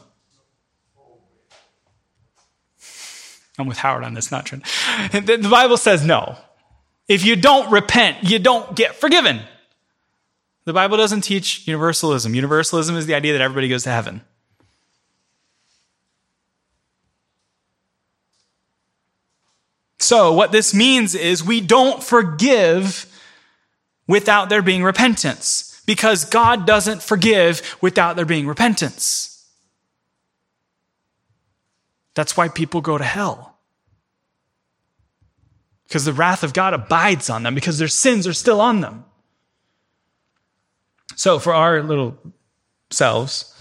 [3.58, 4.64] I'm with Howard on this, not Trent.
[5.12, 6.38] The Bible says no.
[7.08, 9.40] If you don't repent, you don't get forgiven.
[10.64, 12.34] The Bible doesn't teach universalism.
[12.34, 14.22] Universalism is the idea that everybody goes to heaven.
[19.98, 23.06] So, what this means is we don't forgive
[24.06, 29.44] without there being repentance because God doesn't forgive without there being repentance.
[32.14, 33.58] That's why people go to hell.
[35.88, 39.04] Because the wrath of God abides on them because their sins are still on them.
[41.16, 42.16] So, for our little
[42.90, 43.52] selves,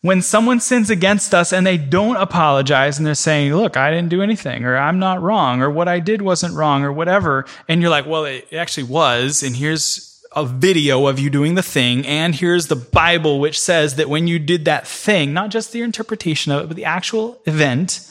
[0.00, 4.10] when someone sins against us and they don't apologize and they're saying, Look, I didn't
[4.10, 7.80] do anything, or I'm not wrong, or what I did wasn't wrong, or whatever, and
[7.82, 12.06] you're like, Well, it actually was, and here's a video of you doing the thing,
[12.06, 15.80] and here's the Bible which says that when you did that thing, not just the
[15.80, 18.08] interpretation of it, but the actual event,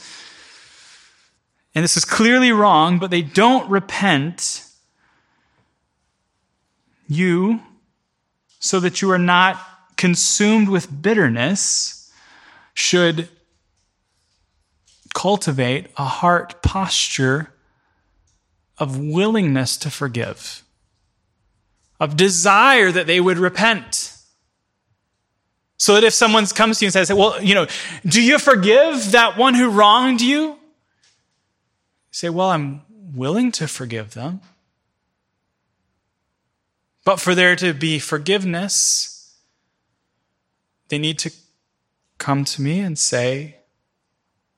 [1.76, 4.66] and this is clearly wrong, but they don't repent
[7.08, 7.62] you
[8.60, 9.60] so that you are not
[9.96, 12.12] consumed with bitterness
[12.74, 13.30] should
[15.14, 17.54] cultivate a heart posture
[18.78, 20.65] of willingness to forgive,
[22.00, 24.14] of desire that they would repent.
[25.78, 27.68] So that if someone comes to you and says, Well, you know,
[28.06, 30.42] do you forgive that one who wronged you?
[30.42, 30.58] you
[32.12, 32.82] say, Well, I'm
[33.14, 34.42] willing to forgive them.
[37.04, 39.38] But for there to be forgiveness,
[40.88, 41.32] they need to
[42.18, 43.58] come to me and say,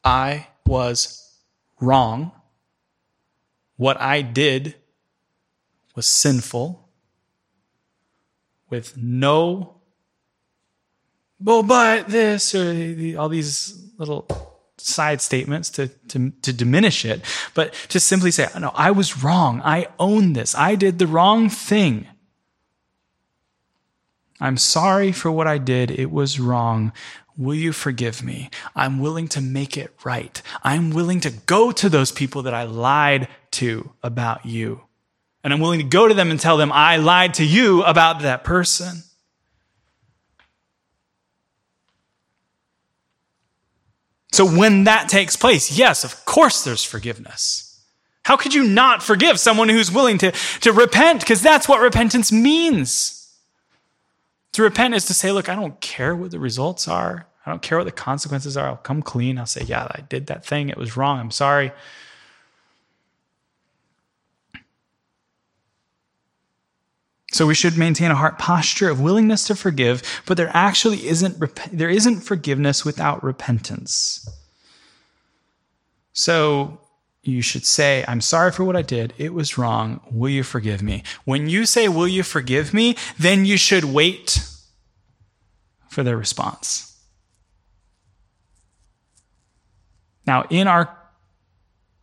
[0.04, 1.36] I was
[1.82, 2.32] wrong.
[3.76, 4.76] What I did
[5.96, 6.87] was sinful
[8.70, 9.76] with no,
[11.40, 14.28] well, but this, or all these little
[14.78, 17.22] side statements to, to, to diminish it,
[17.54, 19.62] but to simply say, no, I was wrong.
[19.64, 20.56] I own this.
[20.56, 22.08] I did the wrong thing.
[24.40, 25.92] I'm sorry for what I did.
[25.92, 26.92] It was wrong.
[27.38, 28.50] Will you forgive me?
[28.76, 30.42] I'm willing to make it right.
[30.64, 34.87] I'm willing to go to those people that I lied to about you.
[35.48, 38.20] And I'm willing to go to them and tell them I lied to you about
[38.24, 39.04] that person.
[44.34, 47.82] So when that takes place, yes, of course there's forgiveness.
[48.24, 51.22] How could you not forgive someone who's willing to, to repent?
[51.22, 53.34] Because that's what repentance means.
[54.52, 57.26] To repent is to say, look, I don't care what the results are.
[57.46, 58.68] I don't care what the consequences are.
[58.68, 59.38] I'll come clean.
[59.38, 60.68] I'll say, yeah, I did that thing.
[60.68, 61.22] It was wrong.
[61.22, 61.72] I'm sorry.
[67.34, 71.40] So we should maintain a heart posture of willingness to forgive, but there actually isn't
[71.72, 74.28] there isn't forgiveness without repentance.
[76.14, 76.80] So
[77.22, 79.14] you should say, I'm sorry for what I did.
[79.18, 80.00] It was wrong.
[80.10, 81.04] Will you forgive me?
[81.26, 82.96] When you say, Will you forgive me?
[83.20, 84.40] then you should wait
[85.90, 86.98] for their response.
[90.26, 90.96] Now, in our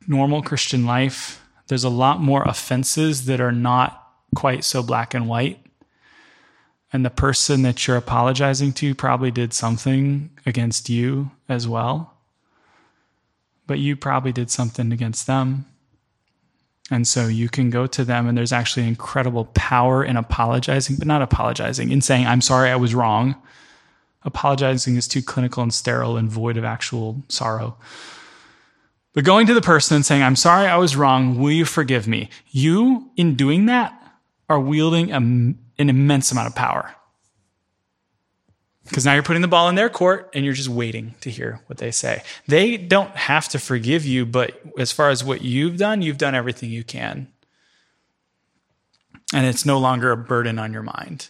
[0.06, 4.03] normal Christian life, there's a lot more offenses that are not
[4.34, 5.60] quite so black and white.
[6.92, 12.14] And the person that you're apologizing to probably did something against you as well
[13.66, 15.66] but you probably did something against them.
[16.90, 21.06] And so you can go to them, and there's actually incredible power in apologizing, but
[21.06, 23.36] not apologizing, in saying, I'm sorry, I was wrong.
[24.22, 27.76] Apologizing is too clinical and sterile and void of actual sorrow.
[29.14, 31.38] But going to the person and saying, I'm sorry, I was wrong.
[31.38, 32.28] Will you forgive me?
[32.50, 34.03] You, in doing that,
[34.48, 36.94] are wielding a, an immense amount of power.
[38.84, 41.60] Because now you're putting the ball in their court and you're just waiting to hear
[41.66, 42.22] what they say.
[42.46, 46.34] They don't have to forgive you, but as far as what you've done, you've done
[46.34, 47.28] everything you can.
[49.32, 51.28] And it's no longer a burden on your mind.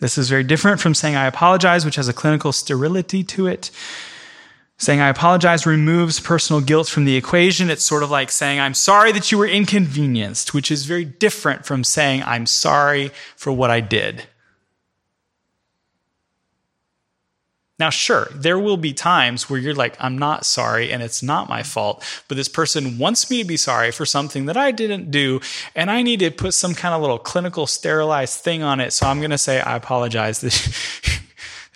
[0.00, 3.70] This is very different from saying I apologize, which has a clinical sterility to it.
[4.80, 7.68] Saying I apologize removes personal guilt from the equation.
[7.68, 11.66] It's sort of like saying I'm sorry that you were inconvenienced, which is very different
[11.66, 14.24] from saying I'm sorry for what I did.
[17.80, 21.48] Now, sure, there will be times where you're like, I'm not sorry and it's not
[21.48, 25.12] my fault, but this person wants me to be sorry for something that I didn't
[25.12, 25.40] do,
[25.76, 28.92] and I need to put some kind of little clinical sterilized thing on it.
[28.92, 30.40] So I'm going to say, I apologize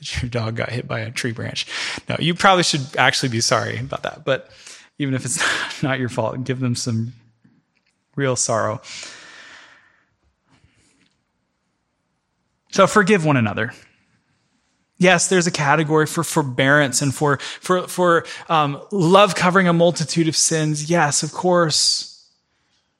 [0.02, 1.66] your dog got hit by a tree branch.
[2.08, 4.24] No, you probably should actually be sorry about that.
[4.24, 4.50] But
[4.98, 5.42] even if it's
[5.82, 6.44] not your fault.
[6.44, 7.12] Give them some
[8.16, 8.80] real sorrow.
[12.70, 13.72] So forgive one another.
[14.98, 20.28] Yes, there's a category for forbearance and for, for, for um, love covering a multitude
[20.28, 20.88] of sins.
[20.88, 22.11] Yes, of course.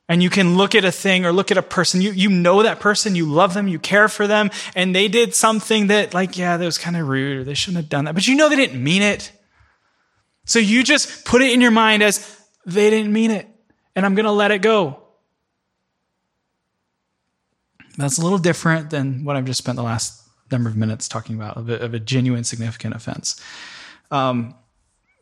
[0.09, 2.03] And you can look at a thing or look at a person.
[2.03, 5.35] You, you know that person, you love them, you care for them, and they did
[5.35, 8.15] something that, like, yeah, that was kind of rude or they shouldn't have done that.
[8.15, 9.33] But you know they didn't mean it.
[10.45, 13.49] So you just put it in your mind as they didn't mean it,
[13.95, 15.03] and I'm going to let it go.
[17.97, 21.37] That's a little different than what I've just spent the last number of minutes talking
[21.37, 23.41] about of a, of a genuine, significant offense.
[24.11, 24.55] Um,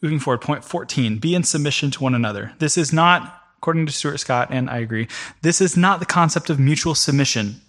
[0.02, 2.52] moving forward, point 14 be in submission to one another.
[2.58, 5.06] This is not, according to Stuart Scott, and I agree,
[5.42, 7.60] this is not the concept of mutual submission,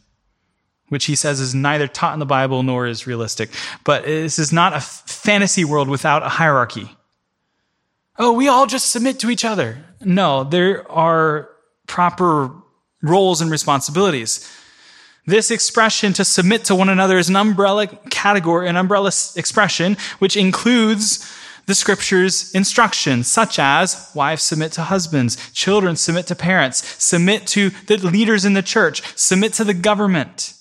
[0.87, 3.49] which he says is neither taught in the Bible nor is realistic.
[3.83, 6.95] But this is not a fantasy world without a hierarchy.
[8.17, 9.83] Oh, we all just submit to each other.
[9.99, 11.49] No, there are
[11.87, 12.51] proper
[13.01, 14.49] roles and responsibilities.
[15.25, 20.37] This expression to submit to one another is an umbrella category, an umbrella expression, which
[20.37, 21.29] includes
[21.65, 27.69] the scripture's instructions, such as wives submit to husbands, children submit to parents, submit to
[27.87, 30.53] the leaders in the church, submit to the government.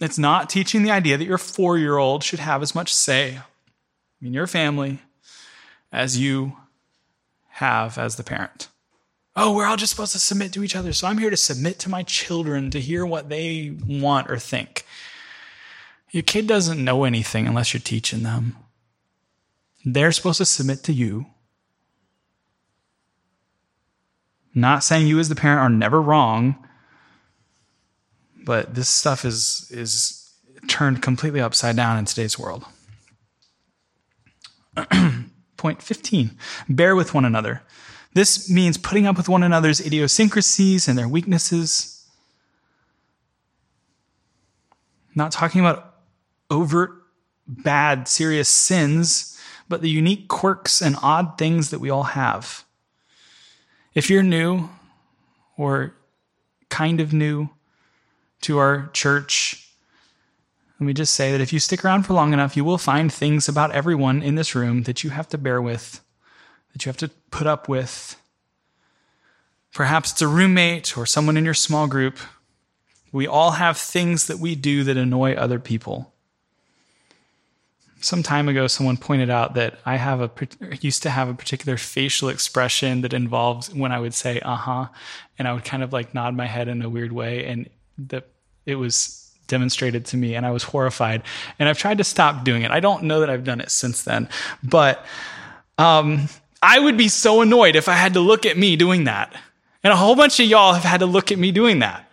[0.00, 3.40] It's not teaching the idea that your four year old should have as much say
[4.22, 5.00] in your family
[5.92, 6.56] as you
[7.48, 8.68] have as the parent.
[9.36, 10.92] Oh, we're all just supposed to submit to each other.
[10.92, 14.84] So I'm here to submit to my children to hear what they want or think.
[16.10, 18.56] Your kid doesn't know anything unless you're teaching them.
[19.84, 21.26] They're supposed to submit to you.
[24.54, 26.66] Not saying you as the parent are never wrong,
[28.44, 30.16] but this stuff is is
[30.68, 32.64] turned completely upside down in today's world.
[35.56, 36.32] Point 15.
[36.68, 37.62] Bear with one another.
[38.12, 42.04] This means putting up with one another's idiosyncrasies and their weaknesses.
[45.14, 45.94] Not talking about
[46.50, 46.90] overt,
[47.46, 49.29] bad, serious sins,
[49.70, 52.64] but the unique quirks and odd things that we all have.
[53.94, 54.68] If you're new
[55.56, 55.94] or
[56.68, 57.48] kind of new
[58.42, 59.72] to our church,
[60.78, 63.12] let me just say that if you stick around for long enough, you will find
[63.12, 66.00] things about everyone in this room that you have to bear with
[66.72, 68.16] that you have to put up with.
[69.72, 72.18] Perhaps it's a roommate or someone in your small group.
[73.12, 76.12] We all have things that we do that annoy other people.
[78.00, 80.30] Some time ago, someone pointed out that I have a
[80.80, 84.88] used to have a particular facial expression that involves when I would say "uh huh,"
[85.38, 88.24] and I would kind of like nod my head in a weird way, and the
[88.64, 91.22] it was demonstrated to me, and I was horrified.
[91.58, 92.70] And I've tried to stop doing it.
[92.70, 94.28] I don't know that I've done it since then,
[94.62, 95.04] but
[95.76, 96.28] um,
[96.62, 99.34] I would be so annoyed if I had to look at me doing that.
[99.82, 102.09] And a whole bunch of y'all have had to look at me doing that.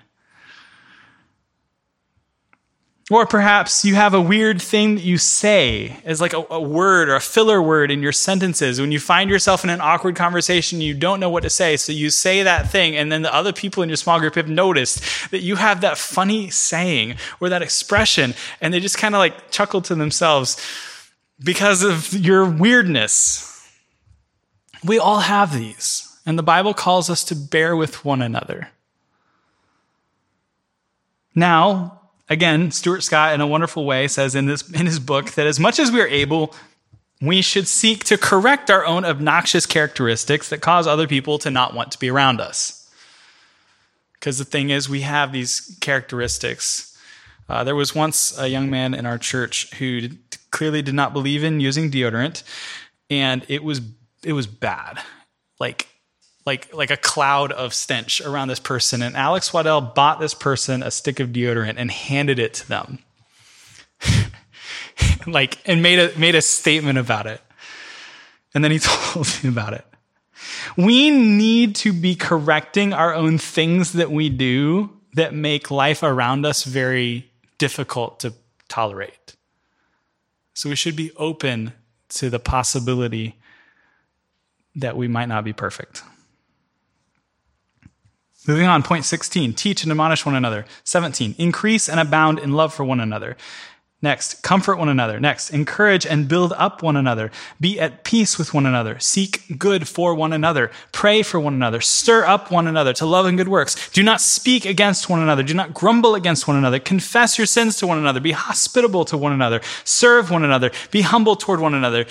[3.10, 7.08] Or perhaps you have a weird thing that you say as like a, a, word
[7.08, 8.82] or a filler word in your sentences.
[8.82, 11.78] When you find yourself in an awkward conversation, you don't know what to say.
[11.78, 14.50] So you say that thing, and then the other people in your small group have
[14.50, 19.20] noticed that you have that funny saying or that expression, and they just kind of
[19.20, 20.62] like chuckle to themselves
[21.42, 23.54] because of your weirdness.
[24.84, 28.70] We all have these, and the Bible calls us to bear with one another.
[31.34, 31.97] Now,
[32.30, 35.60] again, Stuart Scott, in a wonderful way, says in, this, in his book that as
[35.60, 36.54] much as we are able,
[37.22, 41.74] we should seek to correct our own obnoxious characteristics that cause other people to not
[41.74, 42.90] want to be around us.
[44.14, 46.98] Because the thing is, we have these characteristics.
[47.50, 50.10] Uh, there was once a young man in our church who
[50.52, 52.44] clearly did not believe in using deodorant,
[53.10, 53.82] and it was
[54.24, 55.00] it was bad.
[55.60, 55.88] Like
[56.48, 59.04] like like a cloud of stench around this person.
[59.04, 63.00] And Alex Waddell bought this person a stick of deodorant and handed it to them.
[65.28, 67.42] like and made a made a statement about it.
[68.56, 69.86] And then he told me about it.
[70.78, 76.46] We need to be correcting our own things that we do that make life around
[76.46, 78.34] us very difficult to
[78.70, 79.36] tolerate.
[80.54, 81.74] So we should be open
[82.10, 83.36] to the possibility
[84.76, 86.04] that we might not be perfect.
[88.48, 90.66] Moving on, point 16, teach and admonish one another.
[90.86, 93.36] 17, increase and abound in love for one another.
[94.02, 95.20] Next, comfort one another.
[95.20, 97.32] Next, encourage and build up one another.
[97.60, 99.00] Be at peace with one another.
[99.00, 100.70] Seek good for one another.
[100.92, 101.82] Pray for one another.
[101.82, 103.90] Stir up one another to love and good works.
[103.90, 105.42] Do not speak against one another.
[105.42, 106.78] Do not grumble against one another.
[106.78, 108.20] Confess your sins to one another.
[108.20, 109.62] Be hospitable to one another.
[109.84, 110.70] Serve one another.
[110.92, 112.06] Be humble toward one another.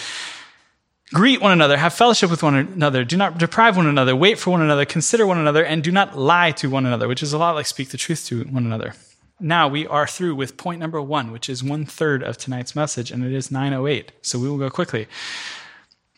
[1.14, 4.50] Greet one another, have fellowship with one another, do not deprive one another, wait for
[4.50, 7.38] one another, consider one another, and do not lie to one another, which is a
[7.38, 8.94] lot like speak the truth to one another.
[9.38, 13.12] Now we are through with point number one, which is one third of tonight's message,
[13.12, 14.10] and it is 908.
[14.22, 15.06] So we will go quickly.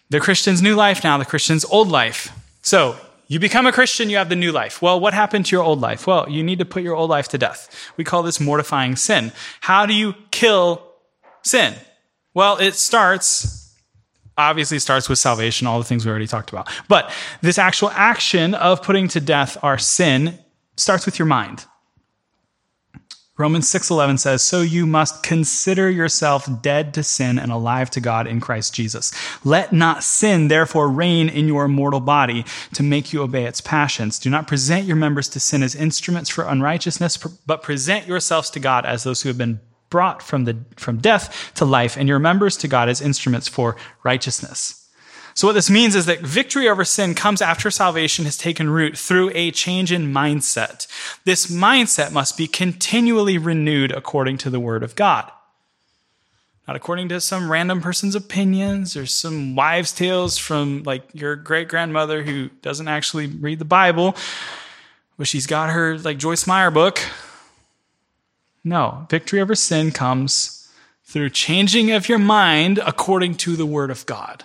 [0.08, 2.32] The Christian's new life now, the Christian's old life.
[2.62, 2.96] So
[3.26, 4.80] you become a Christian, you have the new life.
[4.80, 6.06] Well, what happened to your old life?
[6.06, 7.92] Well, you need to put your old life to death.
[7.98, 9.32] We call this mortifying sin.
[9.60, 10.82] How do you kill
[11.42, 11.74] sin?
[12.32, 13.67] Well, it starts,
[14.38, 16.70] obviously starts with salvation, all the things we already talked about.
[16.88, 17.10] But
[17.42, 20.38] this actual action of putting to death our sin
[20.76, 21.66] starts with your mind.
[23.36, 28.26] Romans 6:11 says, "So you must consider yourself dead to sin and alive to God
[28.26, 29.12] in Christ Jesus.
[29.44, 32.44] Let not sin therefore reign in your mortal body
[32.74, 34.18] to make you obey its passions.
[34.18, 37.16] Do not present your members to sin as instruments for unrighteousness,
[37.46, 39.60] but present yourselves to God as those who have been
[39.90, 43.76] brought from the from death to life and your members to God as instruments for
[44.02, 44.78] righteousness."
[45.38, 48.98] So, what this means is that victory over sin comes after salvation has taken root
[48.98, 50.88] through a change in mindset.
[51.24, 55.30] This mindset must be continually renewed according to the Word of God.
[56.66, 61.68] Not according to some random person's opinions or some wives' tales from like your great
[61.68, 64.16] grandmother who doesn't actually read the Bible,
[65.18, 67.00] but she's got her like Joyce Meyer book.
[68.64, 70.70] No, victory over sin comes
[71.04, 74.44] through changing of your mind according to the Word of God.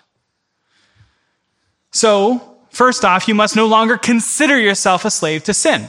[1.92, 5.88] So, first off, you must no longer consider yourself a slave to sin.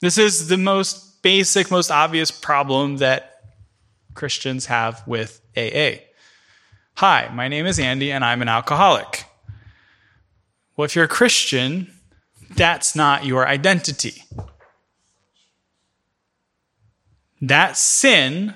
[0.00, 3.42] This is the most basic, most obvious problem that
[4.14, 6.02] Christians have with AA.
[6.96, 9.24] Hi, my name is Andy and I'm an alcoholic.
[10.76, 11.92] Well, if you're a Christian,
[12.50, 14.22] that's not your identity.
[17.40, 18.54] That sin,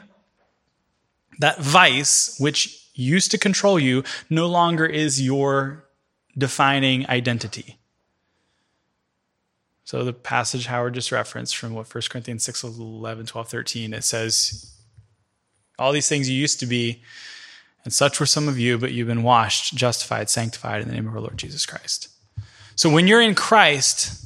[1.39, 5.85] that vice, which used to control you no longer is your
[6.37, 7.79] defining identity.
[9.85, 14.05] So the passage Howard just referenced from what 1 Corinthians 6, 11, 12, 13, it
[14.05, 14.75] says,
[15.79, 17.03] All these things you used to be,
[17.85, 21.09] and such were some of you, but you've been washed, justified, sanctified in the name
[21.09, 22.09] of our Lord Jesus Christ.
[22.77, 24.25] So when you're in Christ,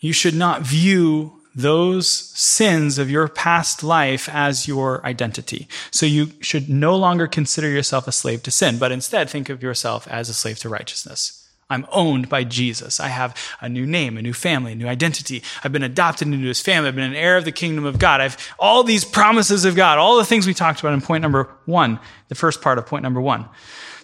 [0.00, 5.68] you should not view those sins of your past life as your identity.
[5.90, 9.62] So you should no longer consider yourself a slave to sin, but instead think of
[9.62, 11.38] yourself as a slave to righteousness.
[11.72, 13.00] I'm owned by Jesus.
[13.00, 15.42] I have a new name, a new family, a new identity.
[15.64, 16.88] I've been adopted into his family.
[16.88, 18.20] I've been an heir of the kingdom of God.
[18.20, 21.48] I've all these promises of God, all the things we talked about in point number
[21.64, 21.98] one,
[22.28, 23.46] the first part of point number one.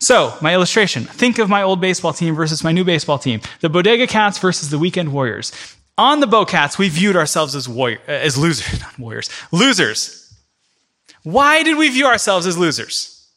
[0.01, 1.05] So, my illustration.
[1.05, 3.41] Think of my old baseball team versus my new baseball team.
[3.61, 5.53] The Bodega Cats versus the Weekend Warriors.
[5.99, 10.33] On the Bowcats, we viewed ourselves as warrior, uh, as losers, not warriors, losers.
[11.25, 13.29] Why did we view ourselves as losers?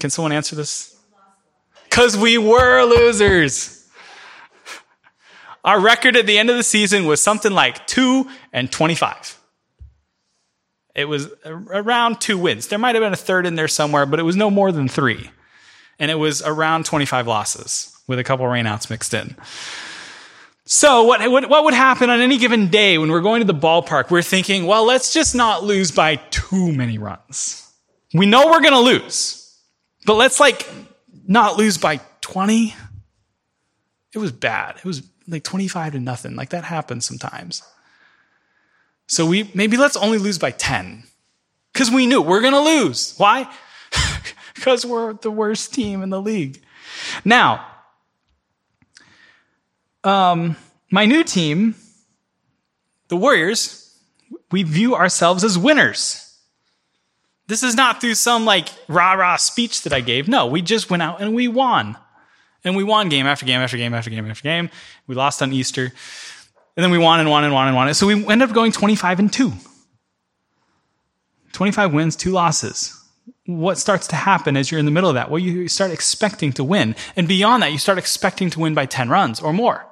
[0.00, 0.96] Can someone answer this?
[1.84, 3.88] Because we were losers.
[5.64, 9.38] Our record at the end of the season was something like 2 and 25.
[10.96, 12.66] It was around two wins.
[12.66, 14.88] There might have been a third in there somewhere, but it was no more than
[14.88, 15.30] three.
[16.00, 19.36] And it was around 25 losses with a couple rainouts mixed in.
[20.70, 23.58] So what, what, what would happen on any given day when we're going to the
[23.58, 24.10] ballpark?
[24.10, 27.72] We're thinking, well, let's just not lose by too many runs.
[28.12, 29.58] We know we're going to lose,
[30.04, 30.68] but let's like
[31.26, 32.74] not lose by 20.
[34.12, 34.76] It was bad.
[34.76, 36.36] It was like 25 to nothing.
[36.36, 37.62] Like that happens sometimes.
[39.06, 41.04] So we, maybe let's only lose by 10
[41.72, 43.14] because we knew we're going to lose.
[43.16, 43.50] Why?
[44.54, 46.62] because we're the worst team in the league.
[47.24, 47.66] Now,
[50.04, 50.56] um,
[50.90, 51.74] my new team,
[53.08, 53.98] the Warriors,
[54.50, 56.24] we view ourselves as winners.
[57.46, 60.28] This is not through some like rah rah speech that I gave.
[60.28, 61.96] No, we just went out and we won.
[62.64, 64.70] And we won game after game after game after game after game.
[65.06, 65.92] We lost on Easter.
[66.76, 67.92] And then we won and won and won and won.
[67.94, 69.52] So we ended up going 25 and 2.
[71.52, 72.94] 25 wins, two losses.
[73.46, 75.30] What starts to happen as you're in the middle of that?
[75.30, 76.94] Well, you start expecting to win.
[77.16, 79.86] And beyond that, you start expecting to win by 10 runs or more.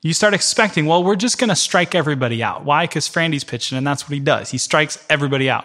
[0.00, 2.64] You start expecting, well, we're just going to strike everybody out.
[2.64, 2.84] Why?
[2.84, 4.50] Because Frandy's pitching, and that's what he does.
[4.50, 5.64] He strikes everybody out.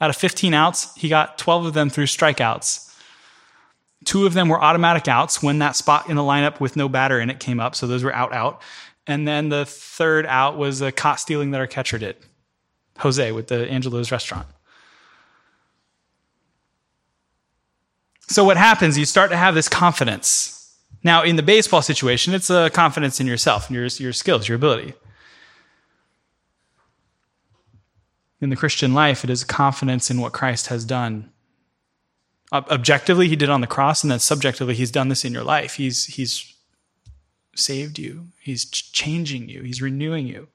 [0.00, 2.94] Out of 15 outs, he got 12 of them through strikeouts.
[4.04, 7.20] Two of them were automatic outs when that spot in the lineup with no batter
[7.20, 8.60] in it came up, so those were out, out.
[9.06, 12.16] And then the third out was a caught stealing that our catcher did,
[12.98, 14.46] Jose with the Angelo's restaurant.
[18.32, 20.62] So what happens, you start to have this confidence
[21.04, 24.56] now, in the baseball situation, it's a confidence in yourself and your, your skills, your
[24.56, 24.94] ability.
[28.40, 31.30] In the Christian life, it is a confidence in what Christ has done.
[32.52, 35.74] Objectively, he did on the cross, and then subjectively, he's done this in your life.
[35.74, 36.54] He's, he's
[37.56, 40.48] saved you, he's changing you, he's renewing you.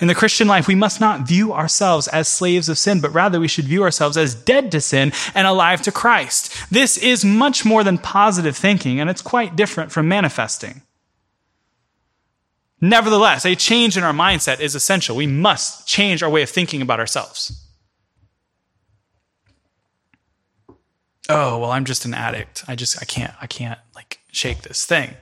[0.00, 3.40] In the Christian life, we must not view ourselves as slaves of sin, but rather
[3.40, 6.54] we should view ourselves as dead to sin and alive to Christ.
[6.70, 10.82] This is much more than positive thinking, and it's quite different from manifesting.
[12.78, 15.16] Nevertheless, a change in our mindset is essential.
[15.16, 17.62] We must change our way of thinking about ourselves.
[21.28, 22.64] Oh, well, I'm just an addict.
[22.68, 25.14] I just, I can't, I can't like shake this thing.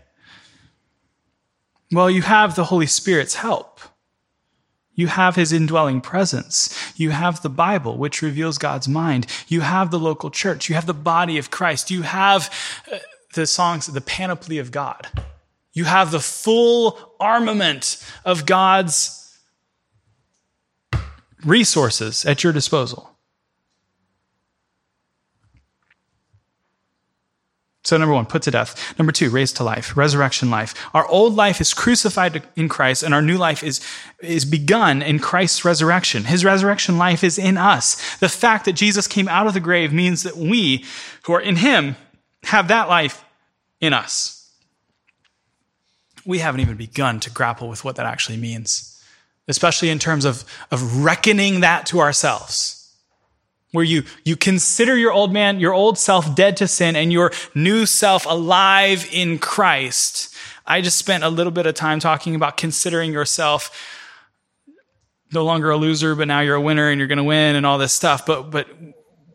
[1.92, 3.80] Well, you have the Holy Spirit's help.
[4.94, 6.76] You have his indwelling presence.
[6.96, 9.26] You have the Bible, which reveals God's mind.
[9.48, 10.68] You have the local church.
[10.68, 11.90] You have the body of Christ.
[11.90, 12.52] You have
[12.90, 12.98] uh,
[13.34, 15.08] the songs, the panoply of God.
[15.72, 19.20] You have the full armament of God's
[21.44, 23.13] resources at your disposal.
[27.84, 28.98] So, number one, put to death.
[28.98, 30.74] Number two, raised to life, resurrection life.
[30.94, 33.82] Our old life is crucified in Christ, and our new life is,
[34.22, 36.24] is begun in Christ's resurrection.
[36.24, 38.16] His resurrection life is in us.
[38.16, 40.82] The fact that Jesus came out of the grave means that we,
[41.24, 41.96] who are in Him,
[42.44, 43.22] have that life
[43.82, 44.50] in us.
[46.24, 49.04] We haven't even begun to grapple with what that actually means,
[49.46, 52.83] especially in terms of, of reckoning that to ourselves
[53.74, 57.32] where you, you consider your old man, your old self dead to sin and your
[57.56, 60.32] new self alive in Christ.
[60.64, 63.76] I just spent a little bit of time talking about considering yourself
[65.32, 67.66] no longer a loser, but now you're a winner and you're going to win and
[67.66, 68.24] all this stuff.
[68.24, 68.68] But, but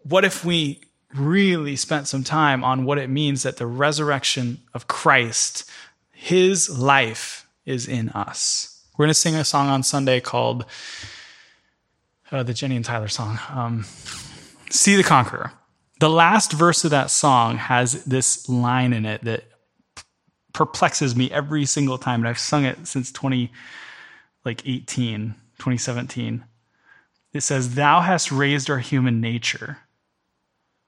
[0.03, 0.79] what if we
[1.13, 5.69] really spent some time on what it means that the resurrection of Christ,
[6.13, 8.85] his life is in us?
[8.97, 10.63] We're going to sing a song on Sunday called
[12.31, 13.37] uh, the Jenny and Tyler song.
[13.49, 13.85] Um,
[14.69, 15.51] See the Conqueror.
[15.99, 19.43] The last verse of that song has this line in it that
[20.53, 23.51] perplexes me every single time, and I've sung it since 20,
[24.45, 26.45] like 18, 2017.
[27.33, 29.79] It says, Thou hast raised our human nature.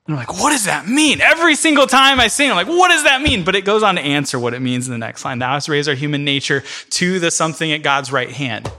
[0.07, 1.21] And I'm like, what does that mean?
[1.21, 3.43] Every single time I sing, I'm like, what does that mean?
[3.43, 5.37] But it goes on to answer what it means in the next line.
[5.39, 8.71] Thou hast raised our human nature to the something at God's right hand.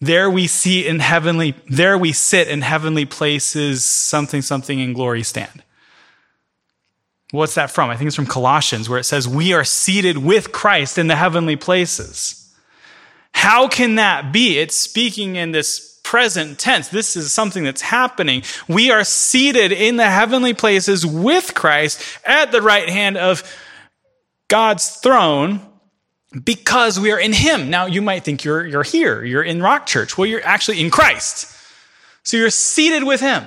[0.00, 5.22] There we see in heavenly, there we sit in heavenly places, something, something in glory
[5.22, 5.62] stand.
[7.32, 7.90] What's that from?
[7.90, 11.16] I think it's from Colossians, where it says, We are seated with Christ in the
[11.16, 12.52] heavenly places.
[13.32, 14.58] How can that be?
[14.58, 16.88] It's speaking in this present tense.
[16.88, 18.42] This is something that's happening.
[18.66, 23.44] We are seated in the heavenly places with Christ at the right hand of
[24.48, 25.60] God's throne
[26.44, 27.70] because we are in him.
[27.70, 30.16] Now you might think you're, you're here, you're in Rock Church.
[30.16, 31.56] Well, you're actually in Christ.
[32.22, 33.46] So you're seated with him.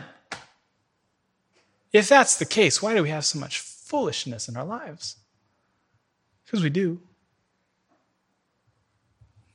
[1.92, 5.18] If that's the case, why do we have so much foolishness in our lives?
[6.46, 7.00] Because we do.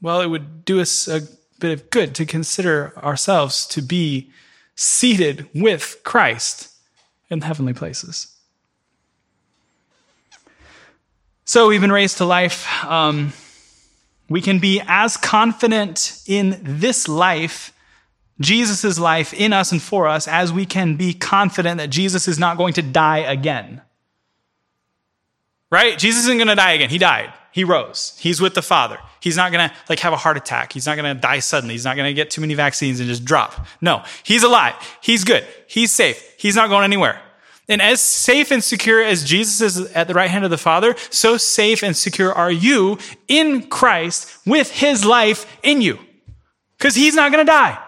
[0.01, 1.23] Well, it would do us a
[1.59, 4.31] bit of good to consider ourselves to be
[4.77, 6.73] seated with Christ
[7.29, 8.38] in heavenly places.
[11.49, 12.85] So we've been raised to life.
[12.85, 13.33] Um,
[14.29, 17.73] we can be as confident in this life,
[18.39, 22.39] Jesus' life in us and for us, as we can be confident that Jesus is
[22.39, 23.81] not going to die again.
[25.71, 25.99] Right?
[25.99, 26.91] Jesus isn't going to die again.
[26.91, 27.33] He died.
[27.51, 28.15] He rose.
[28.21, 28.99] He's with the Father.
[29.21, 30.75] He's not going to like have a heart attack.
[30.75, 31.73] He's not going to die suddenly.
[31.73, 33.67] He's not going to get too many vaccines and just drop.
[33.81, 34.75] No, he's alive.
[35.01, 35.47] He's good.
[35.67, 36.23] He's safe.
[36.37, 37.23] He's not going anywhere.
[37.69, 40.95] And as safe and secure as Jesus is at the right hand of the Father,
[41.11, 45.99] so safe and secure are you in Christ with his life in you.
[46.79, 47.79] Because he's not going to die.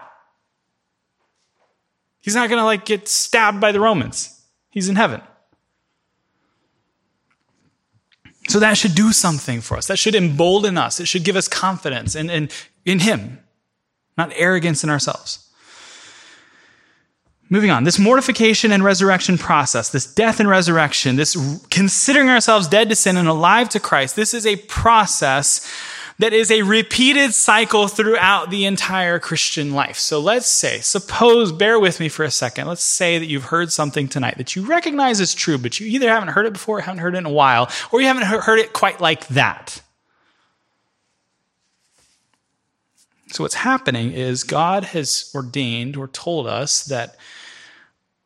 [2.19, 4.39] He's not going to like get stabbed by the Romans.
[4.69, 5.21] He's in heaven.
[8.47, 9.87] So that should do something for us.
[9.87, 10.99] That should embolden us.
[10.99, 12.49] It should give us confidence in, in,
[12.85, 13.39] in him,
[14.17, 15.50] not arrogance in ourselves.
[17.51, 21.35] Moving on, this mortification and resurrection process, this death and resurrection, this
[21.69, 25.69] considering ourselves dead to sin and alive to Christ, this is a process
[26.17, 29.97] that is a repeated cycle throughout the entire Christian life.
[29.97, 32.67] So let's say, suppose, bear with me for a second.
[32.67, 36.07] Let's say that you've heard something tonight that you recognize as true, but you either
[36.07, 38.71] haven't heard it before, haven't heard it in a while, or you haven't heard it
[38.71, 39.81] quite like that.
[43.27, 47.17] So what's happening is God has ordained or told us that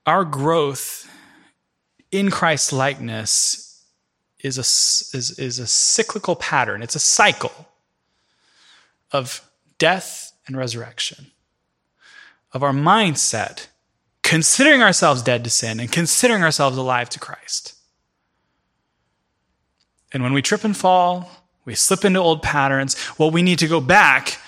[0.05, 1.09] our growth
[2.11, 3.83] in Christ's likeness
[4.39, 4.61] is a,
[5.17, 7.69] is, is a cyclical pattern, it's a cycle
[9.11, 9.41] of
[9.77, 11.31] death and resurrection.
[12.55, 13.67] of our mindset,
[14.23, 17.73] considering ourselves dead to sin and considering ourselves alive to Christ.
[20.13, 21.29] And when we trip and fall,
[21.65, 24.39] we slip into old patterns, well, we need to go back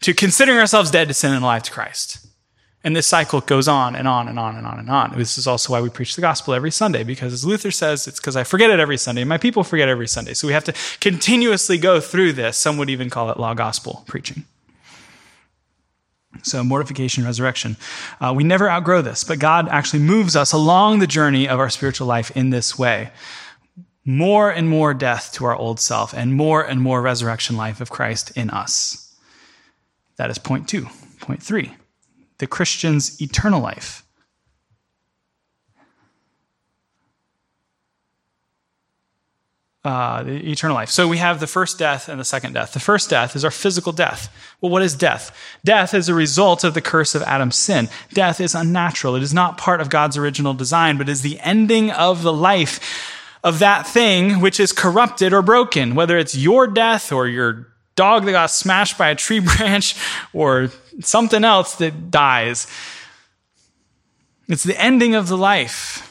[0.00, 2.21] to considering ourselves dead to sin and alive to Christ.
[2.84, 5.14] And this cycle goes on and on and on and on and on.
[5.16, 8.18] This is also why we preach the gospel every Sunday, because as Luther says, it's
[8.18, 9.22] because I forget it every Sunday.
[9.22, 10.34] My people forget every Sunday.
[10.34, 12.56] So we have to continuously go through this.
[12.56, 14.44] Some would even call it law gospel preaching.
[16.42, 17.76] So, mortification, resurrection.
[18.18, 21.68] Uh, we never outgrow this, but God actually moves us along the journey of our
[21.68, 23.10] spiritual life in this way.
[24.04, 27.90] More and more death to our old self, and more and more resurrection life of
[27.90, 29.14] Christ in us.
[30.16, 30.86] That is point two.
[31.20, 31.76] Point three
[32.42, 34.02] the Christian's eternal life.
[39.84, 40.90] uh, the eternal life.
[40.90, 42.72] So we have the first death and the second death.
[42.72, 44.32] The first death is our physical death.
[44.60, 45.36] Well, what is death?
[45.64, 47.88] Death is a result of the curse of Adam's sin.
[48.12, 49.16] Death is unnatural.
[49.16, 52.78] It is not part of God's original design, but is the ending of the life
[53.42, 57.66] of that thing which is corrupted or broken, whether it's your death or your
[57.96, 59.96] dog that got smashed by a tree branch
[60.32, 60.70] or
[61.00, 62.66] something else that dies.
[64.48, 66.08] It's the ending of the life.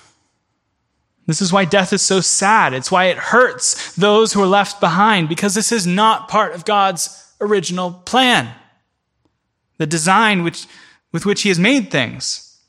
[1.28, 2.74] This is why death is so sad.
[2.74, 6.66] It's why it hurts those who are left behind, because this is not part of
[6.66, 8.54] God's original plan,
[9.78, 10.68] the design which,
[11.12, 12.60] with which He has made things.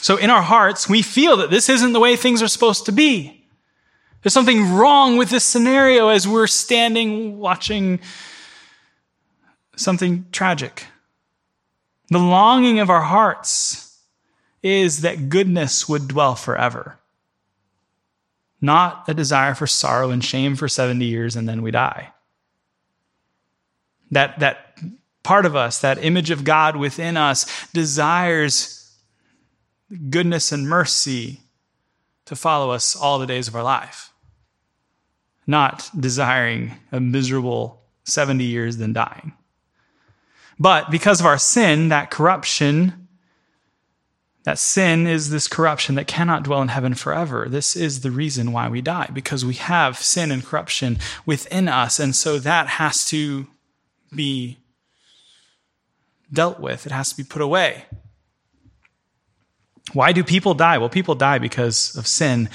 [0.00, 2.92] So in our hearts, we feel that this isn't the way things are supposed to
[2.92, 3.46] be.
[4.22, 8.00] There's something wrong with this scenario as we're standing watching
[9.78, 10.86] something tragic.
[12.10, 13.98] The longing of our hearts
[14.62, 16.98] is that goodness would dwell forever,
[18.60, 22.12] not a desire for sorrow and shame for 70 years and then we die.
[24.10, 24.78] That, that
[25.22, 28.96] part of us, that image of God within us, desires
[30.10, 31.40] goodness and mercy
[32.24, 34.12] to follow us all the days of our life,
[35.46, 39.32] not desiring a miserable 70 years then dying.
[40.58, 43.08] But because of our sin, that corruption
[44.48, 47.48] that sin is this corruption that cannot dwell in heaven forever.
[47.50, 52.00] This is the reason why we die, because we have sin and corruption within us.
[52.00, 53.46] And so that has to
[54.14, 54.56] be
[56.32, 57.84] dealt with, it has to be put away.
[59.92, 60.78] Why do people die?
[60.78, 62.48] Well, people die because of sin,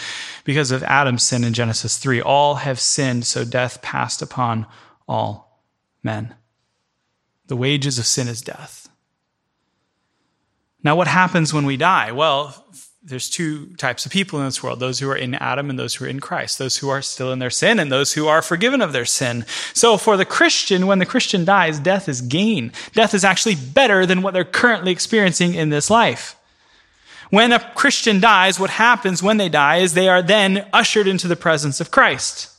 [0.45, 2.21] because of Adam's sin in Genesis 3.
[2.21, 4.65] All have sinned, so death passed upon
[5.07, 5.61] all
[6.01, 6.34] men.
[7.53, 8.89] The wages of sin is death.
[10.84, 12.11] Now, what happens when we die?
[12.11, 12.65] Well,
[13.03, 15.93] there's two types of people in this world those who are in Adam and those
[15.93, 18.41] who are in Christ, those who are still in their sin and those who are
[18.41, 19.45] forgiven of their sin.
[19.75, 22.71] So, for the Christian, when the Christian dies, death is gain.
[22.93, 26.35] Death is actually better than what they're currently experiencing in this life.
[27.30, 31.27] When a Christian dies, what happens when they die is they are then ushered into
[31.27, 32.49] the presence of Christ.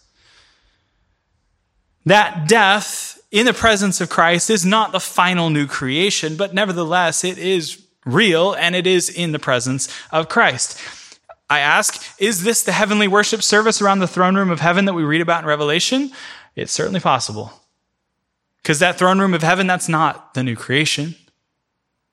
[2.07, 7.25] That death in the presence of Christ is not the final new creation, but nevertheless,
[7.25, 10.81] it is real and it is in the presence of Christ.
[11.51, 14.93] I ask, is this the heavenly worship service around the throne room of heaven that
[14.93, 16.13] we read about in Revelation?
[16.55, 17.53] It's certainly possible.
[18.63, 21.17] Because that throne room of heaven, that's not the new creation.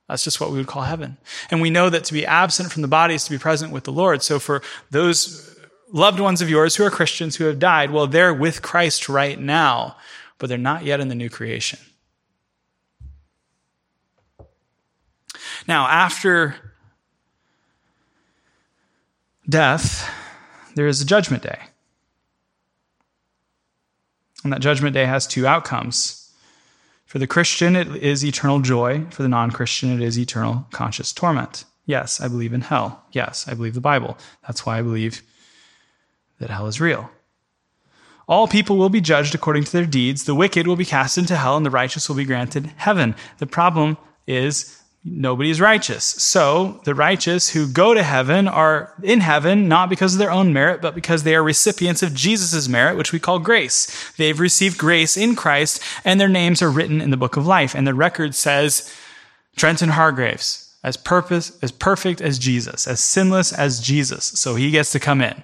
[0.10, 1.18] That's just what we would call heaven.
[1.52, 3.84] And we know that to be absent from the body is to be present with
[3.84, 4.24] the Lord.
[4.24, 5.56] So for those
[5.94, 9.40] loved ones of yours who are Christians who have died, well, they're with Christ right
[9.40, 9.98] now,
[10.42, 11.78] but they're not yet in the new creation.
[15.68, 16.56] Now, after
[19.48, 20.10] death,
[20.74, 21.60] there is a judgment day.
[24.44, 26.34] And that judgment day has two outcomes.
[27.06, 29.06] For the Christian, it is eternal joy.
[29.12, 31.66] For the non Christian, it is eternal conscious torment.
[31.86, 33.06] Yes, I believe in hell.
[33.12, 34.18] Yes, I believe the Bible.
[34.48, 35.22] That's why I believe
[36.40, 37.12] that hell is real.
[38.32, 40.24] All people will be judged according to their deeds.
[40.24, 43.14] The wicked will be cast into hell, and the righteous will be granted heaven.
[43.40, 46.06] The problem is nobody is righteous.
[46.06, 50.54] So the righteous who go to heaven are in heaven not because of their own
[50.54, 54.14] merit, but because they are recipients of Jesus' merit, which we call grace.
[54.14, 57.76] They've received grace in Christ, and their names are written in the book of life.
[57.76, 58.96] And the record says
[59.58, 64.24] Trenton Hargraves, as purpose, as perfect as Jesus, as sinless as Jesus.
[64.24, 65.44] So he gets to come in.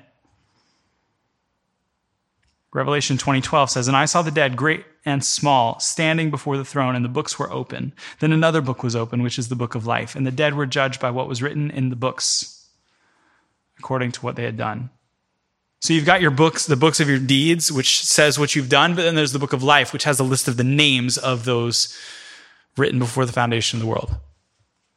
[2.73, 6.95] Revelation 20:12 says, "And I saw the dead, great and small, standing before the throne,
[6.95, 7.93] and the books were open.
[8.19, 10.65] Then another book was open, which is the book of life, and the dead were
[10.65, 12.67] judged by what was written in the books,
[13.79, 14.89] according to what they had done."
[15.79, 18.95] So you've got your books, the books of your deeds, which says what you've done,
[18.95, 21.45] but then there's the book of life, which has a list of the names of
[21.45, 21.95] those
[22.75, 24.17] written before the foundation of the world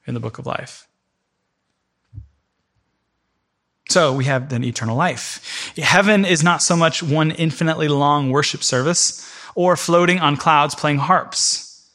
[0.06, 0.88] in the book of life.
[3.90, 5.74] So we have then eternal life.
[5.76, 10.98] Heaven is not so much one infinitely long worship service or floating on clouds playing
[10.98, 11.90] harps.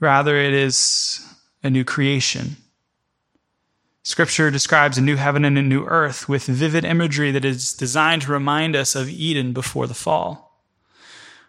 [0.00, 1.24] Rather, it is
[1.62, 2.56] a new creation.
[4.02, 8.22] Scripture describes a new heaven and a new earth with vivid imagery that is designed
[8.22, 10.60] to remind us of Eden before the fall.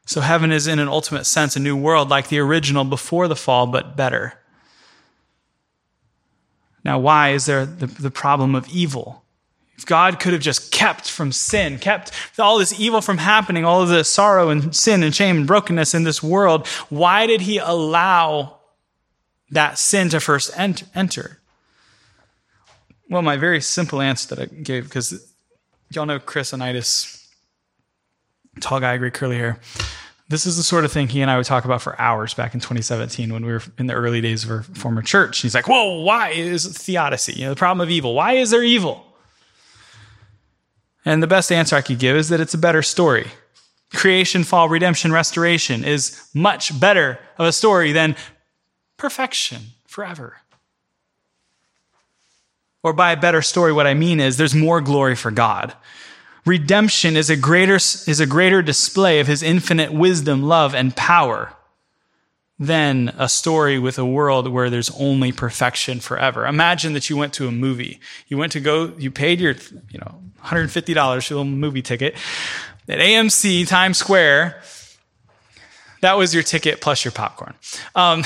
[0.06, 3.36] So heaven is in an ultimate sense a new world like the original before the
[3.36, 4.36] fall, but better.
[6.86, 9.24] Now, why is there the, the problem of evil?
[9.78, 13.84] If God could have just kept from sin, kept all this evil from happening, all
[13.84, 17.60] of the sorrow and sin and shame and brokenness in this world, why did he
[17.60, 18.58] allow
[19.52, 21.40] that sin to first enter?
[23.10, 25.32] Well, my very simple answer that I gave, because
[25.92, 27.28] y'all know Chris Onitis,
[28.60, 29.60] tall guy, great curly hair.
[30.30, 32.54] This is the sort of thing he and I would talk about for hours back
[32.54, 35.40] in 2017 when we were in the early days of our former church.
[35.40, 37.34] He's like, Whoa, why is theodicy?
[37.34, 38.14] You know, the problem of evil.
[38.14, 39.07] Why is there evil?
[41.08, 43.28] And the best answer I could give is that it's a better story.
[43.94, 48.18] Creation, fall, redemption, restoration is much better of a story than
[48.98, 50.36] perfection forever.
[52.84, 55.74] Or by a better story, what I mean is there's more glory for God.
[56.46, 61.54] Redemption is a greater, is a greater display of his infinite wisdom, love, and power
[62.60, 66.48] than a story with a world where there's only perfection forever.
[66.48, 68.00] Imagine that you went to a movie.
[68.28, 69.56] You went to go, you paid your,
[69.92, 72.16] you know, $150 for a movie ticket
[72.88, 74.62] at AMC Times Square.
[76.02, 77.54] That was your ticket plus your popcorn.
[77.96, 78.24] Um,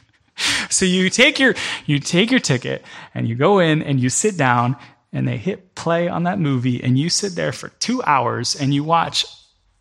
[0.70, 1.54] so you take your
[1.86, 2.84] you take your ticket
[3.14, 4.76] and you go in and you sit down
[5.12, 8.72] and they hit play on that movie and you sit there for 2 hours and
[8.74, 9.24] you watch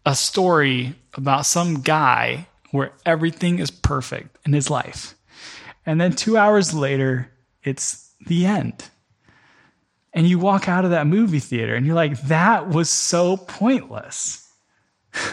[0.05, 5.15] a story about some guy where everything is perfect in his life.
[5.85, 7.31] And then 2 hours later
[7.63, 8.89] it's the end
[10.17, 14.51] and you walk out of that movie theater and you're like, that was so pointless.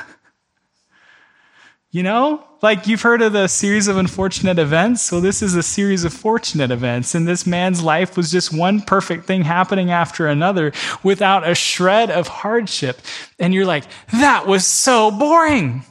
[1.90, 2.46] you know?
[2.60, 5.10] Like you've heard of the series of unfortunate events.
[5.10, 7.14] Well, this is a series of fortunate events.
[7.14, 10.70] And this man's life was just one perfect thing happening after another
[11.02, 13.00] without a shred of hardship.
[13.38, 15.82] And you're like, that was so boring.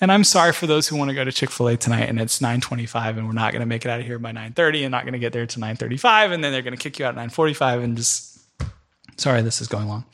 [0.00, 3.18] And I'm sorry for those who want to go to Chick-fil-A tonight and it's 9:25
[3.18, 5.12] and we're not going to make it out of here by 9:30 and not going
[5.12, 7.84] to get there to 9:35 and then they're going to kick you out at 9:45
[7.84, 8.30] and just
[9.20, 10.06] Sorry, this is going long.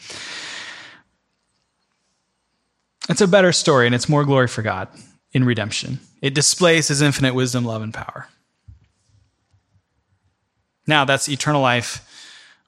[3.08, 4.88] It's a better story and it's more glory for God
[5.30, 6.00] in redemption.
[6.20, 8.26] It displays his infinite wisdom, love, and power.
[10.88, 12.02] Now, that's eternal life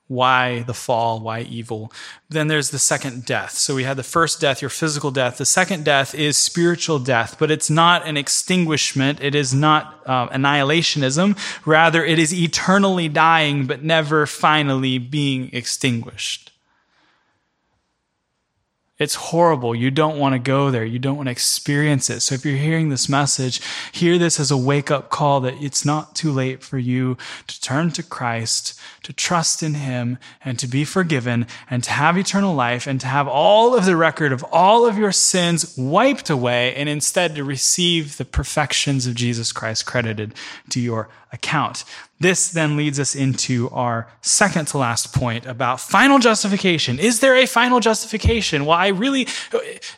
[0.08, 1.20] why the fall?
[1.20, 1.92] Why evil?
[2.30, 3.52] Then there's the second death.
[3.52, 5.36] So we had the first death, your physical death.
[5.36, 9.20] The second death is spiritual death, but it's not an extinguishment.
[9.22, 11.38] It is not uh, annihilationism.
[11.66, 16.47] Rather, it is eternally dying, but never finally being extinguished.
[18.98, 19.76] It's horrible.
[19.76, 20.84] You don't want to go there.
[20.84, 22.20] You don't want to experience it.
[22.20, 23.60] So if you're hearing this message,
[23.92, 27.16] hear this as a wake up call that it's not too late for you
[27.46, 32.18] to turn to Christ, to trust in Him, and to be forgiven, and to have
[32.18, 36.28] eternal life, and to have all of the record of all of your sins wiped
[36.28, 40.34] away, and instead to receive the perfections of Jesus Christ credited
[40.70, 41.84] to your account.
[42.20, 46.98] This then leads us into our second to last point about final justification.
[46.98, 48.64] Is there a final justification?
[48.66, 49.28] Well, I really,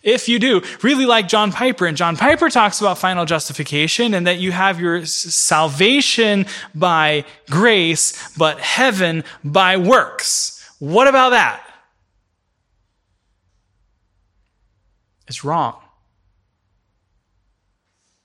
[0.02, 1.86] if you do, really like John Piper.
[1.86, 6.44] And John Piper talks about final justification and that you have your salvation
[6.74, 10.62] by grace, but heaven by works.
[10.78, 11.62] What about that?
[15.26, 15.80] It's wrong.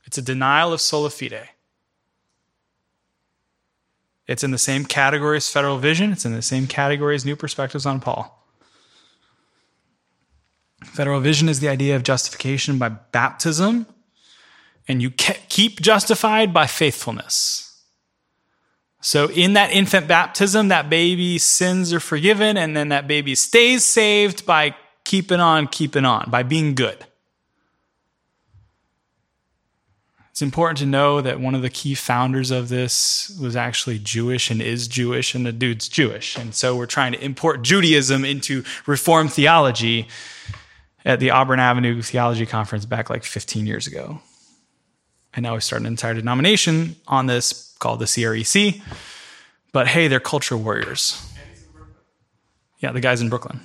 [0.06, 1.50] It's a denial of sola fide.
[4.28, 7.36] It's in the same category as federal vision, it's in the same category as new
[7.36, 8.32] perspectives on Paul.
[10.84, 13.88] Federal vision is the idea of justification by baptism,
[14.88, 17.84] and you keep justified by faithfulness.
[19.02, 23.86] So, in that infant baptism, that baby's sins are forgiven, and then that baby stays
[23.86, 27.06] saved by keeping on, keeping on, by being good.
[30.36, 34.52] It's important to know that one of the key founders of this was actually Jewish
[34.52, 36.38] and is Jewish, and the dude's Jewish.
[36.38, 40.10] And so we're trying to import Judaism into Reformed theology
[41.06, 44.20] at the Auburn Avenue Theology Conference back like 15 years ago.
[45.34, 48.82] And now we start an entire denomination on this called the CREC.
[49.72, 51.26] But hey, they're culture warriors.
[52.80, 53.62] Yeah, the guys in Brooklyn.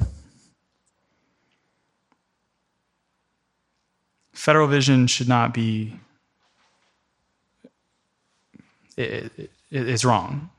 [4.33, 5.99] Federal vision should not be
[9.71, 10.51] is wrong.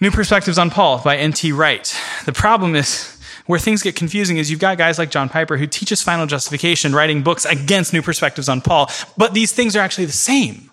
[0.00, 1.52] New Perspectives on Paul by N.T.
[1.52, 1.96] Wright.
[2.26, 5.66] The problem is where things get confusing is you've got guys like John Piper who
[5.66, 10.04] teaches final justification, writing books against New Perspectives on Paul, but these things are actually
[10.04, 10.70] the same.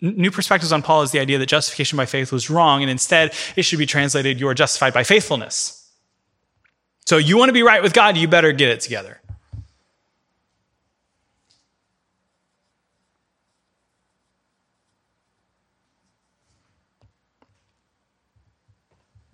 [0.00, 3.32] New Perspectives on Paul is the idea that justification by faith was wrong, and instead
[3.56, 5.90] it should be translated, you are justified by faithfulness.
[7.06, 9.20] So you want to be right with God, you better get it together.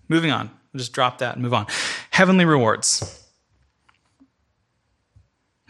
[0.08, 0.50] Moving on.
[0.72, 1.66] We'll just drop that and move on.
[2.10, 3.24] Heavenly rewards.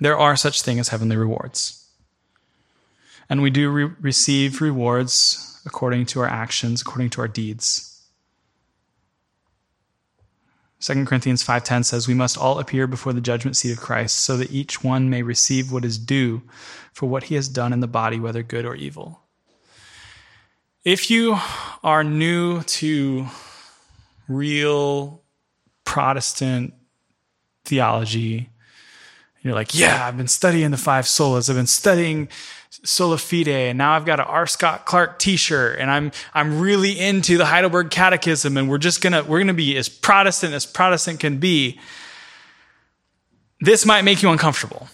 [0.01, 1.89] There are such things as heavenly rewards.
[3.29, 7.91] And we do re- receive rewards according to our actions, according to our deeds.
[10.81, 14.37] 2 Corinthians 5:10 says we must all appear before the judgment seat of Christ so
[14.37, 16.43] that each one may receive what is due
[16.93, 19.23] for what he has done in the body whether good or evil.
[20.85, 21.39] If you
[21.83, 23.29] are new to
[24.29, 25.23] real
[25.85, 26.75] Protestant
[27.65, 28.51] theology,
[29.43, 31.51] you're like, yeah, I've been studying the five solas.
[31.51, 32.29] I've been studying
[32.71, 34.47] sola fide, and now I've got an R.
[34.47, 39.23] Scott Clark T-shirt, and I'm I'm really into the Heidelberg Catechism, and we're just gonna
[39.23, 41.79] we're gonna be as Protestant as Protestant can be.
[43.61, 44.89] This might make you uncomfortable.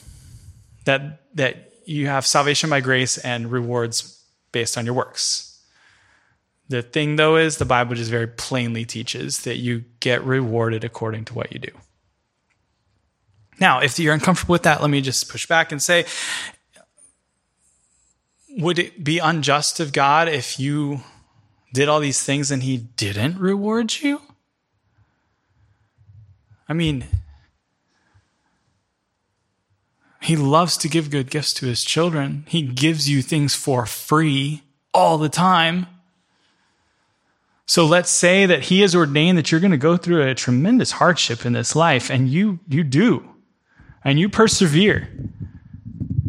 [0.84, 4.20] That that you have salvation by grace and rewards
[4.52, 5.49] based on your works.
[6.70, 11.24] The thing though is the Bible just very plainly teaches that you get rewarded according
[11.26, 11.72] to what you do.
[13.58, 16.06] Now, if you're uncomfortable with that, let me just push back and say
[18.56, 21.00] would it be unjust of God if you
[21.74, 24.22] did all these things and he didn't reward you?
[26.68, 27.04] I mean,
[30.22, 32.44] he loves to give good gifts to his children.
[32.46, 34.62] He gives you things for free
[34.94, 35.88] all the time.
[37.70, 40.90] So let's say that he has ordained that you're going to go through a tremendous
[40.90, 43.22] hardship in this life and you you do.
[44.02, 45.08] And you persevere.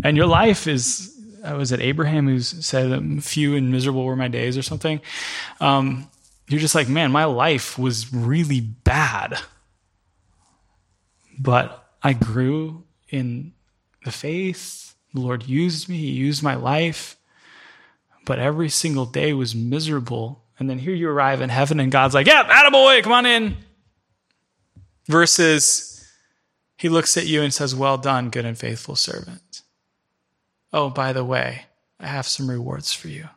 [0.04, 4.28] And your life is uh, was it Abraham who said, "Few and miserable were my
[4.28, 5.02] days" or something.
[5.60, 6.12] Um,
[6.48, 9.40] you're just like, man, my life was really bad,
[11.40, 13.54] but I grew in
[14.06, 14.94] the faith.
[15.16, 15.98] The Lord used me.
[15.98, 17.18] He used my life,
[18.28, 20.44] but every single day was miserable.
[20.62, 23.58] And then here you arrive in heaven, and God's like, "Yeah, attaboy, come on in."
[25.08, 26.08] Versus,
[26.78, 29.64] He looks at you and says, "Well done, good and faithful servant."
[30.72, 31.66] Oh, by the way,
[32.00, 33.30] I have some rewards for you.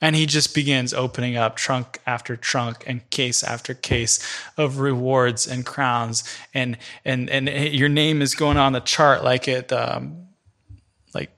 [0.00, 4.20] And he just begins opening up trunk after trunk and case after case
[4.56, 6.22] of rewards and crowns.
[6.54, 10.28] And, and, and your name is going on the chart like it, um,
[11.12, 11.32] like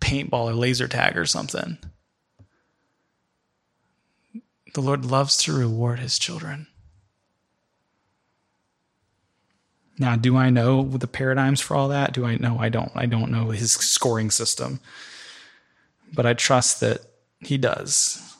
[0.00, 1.78] paintball or laser tag or something.
[4.76, 6.66] The Lord loves to reward his children.
[9.98, 12.12] Now, do I know the paradigms for all that?
[12.12, 12.58] Do I know?
[12.58, 12.92] I don't.
[12.94, 14.80] I don't know his scoring system.
[16.12, 17.00] But I trust that
[17.40, 18.36] he does.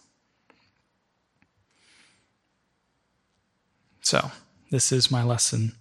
[4.03, 4.31] So,
[4.71, 5.73] this is my lesson.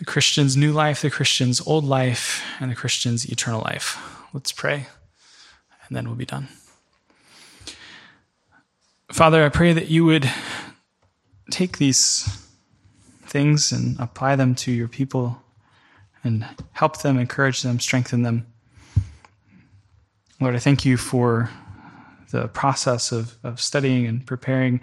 [0.00, 3.96] The Christian's new life, the Christian's old life, and the Christian's eternal life.
[4.34, 4.88] Let's pray,
[5.88, 6.48] and then we'll be done.
[9.12, 10.28] Father, I pray that you would
[11.50, 12.44] take these
[13.24, 15.42] things and apply them to your people
[16.24, 18.46] and help them, encourage them, strengthen them.
[20.40, 21.50] Lord, I thank you for
[22.30, 24.80] the process of, of studying and preparing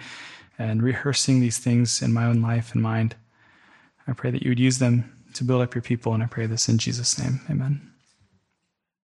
[0.57, 3.15] and rehearsing these things in my own life and mind.
[4.07, 6.45] I pray that you would use them to build up your people, and I pray
[6.45, 7.41] this in Jesus' name.
[7.49, 7.92] Amen.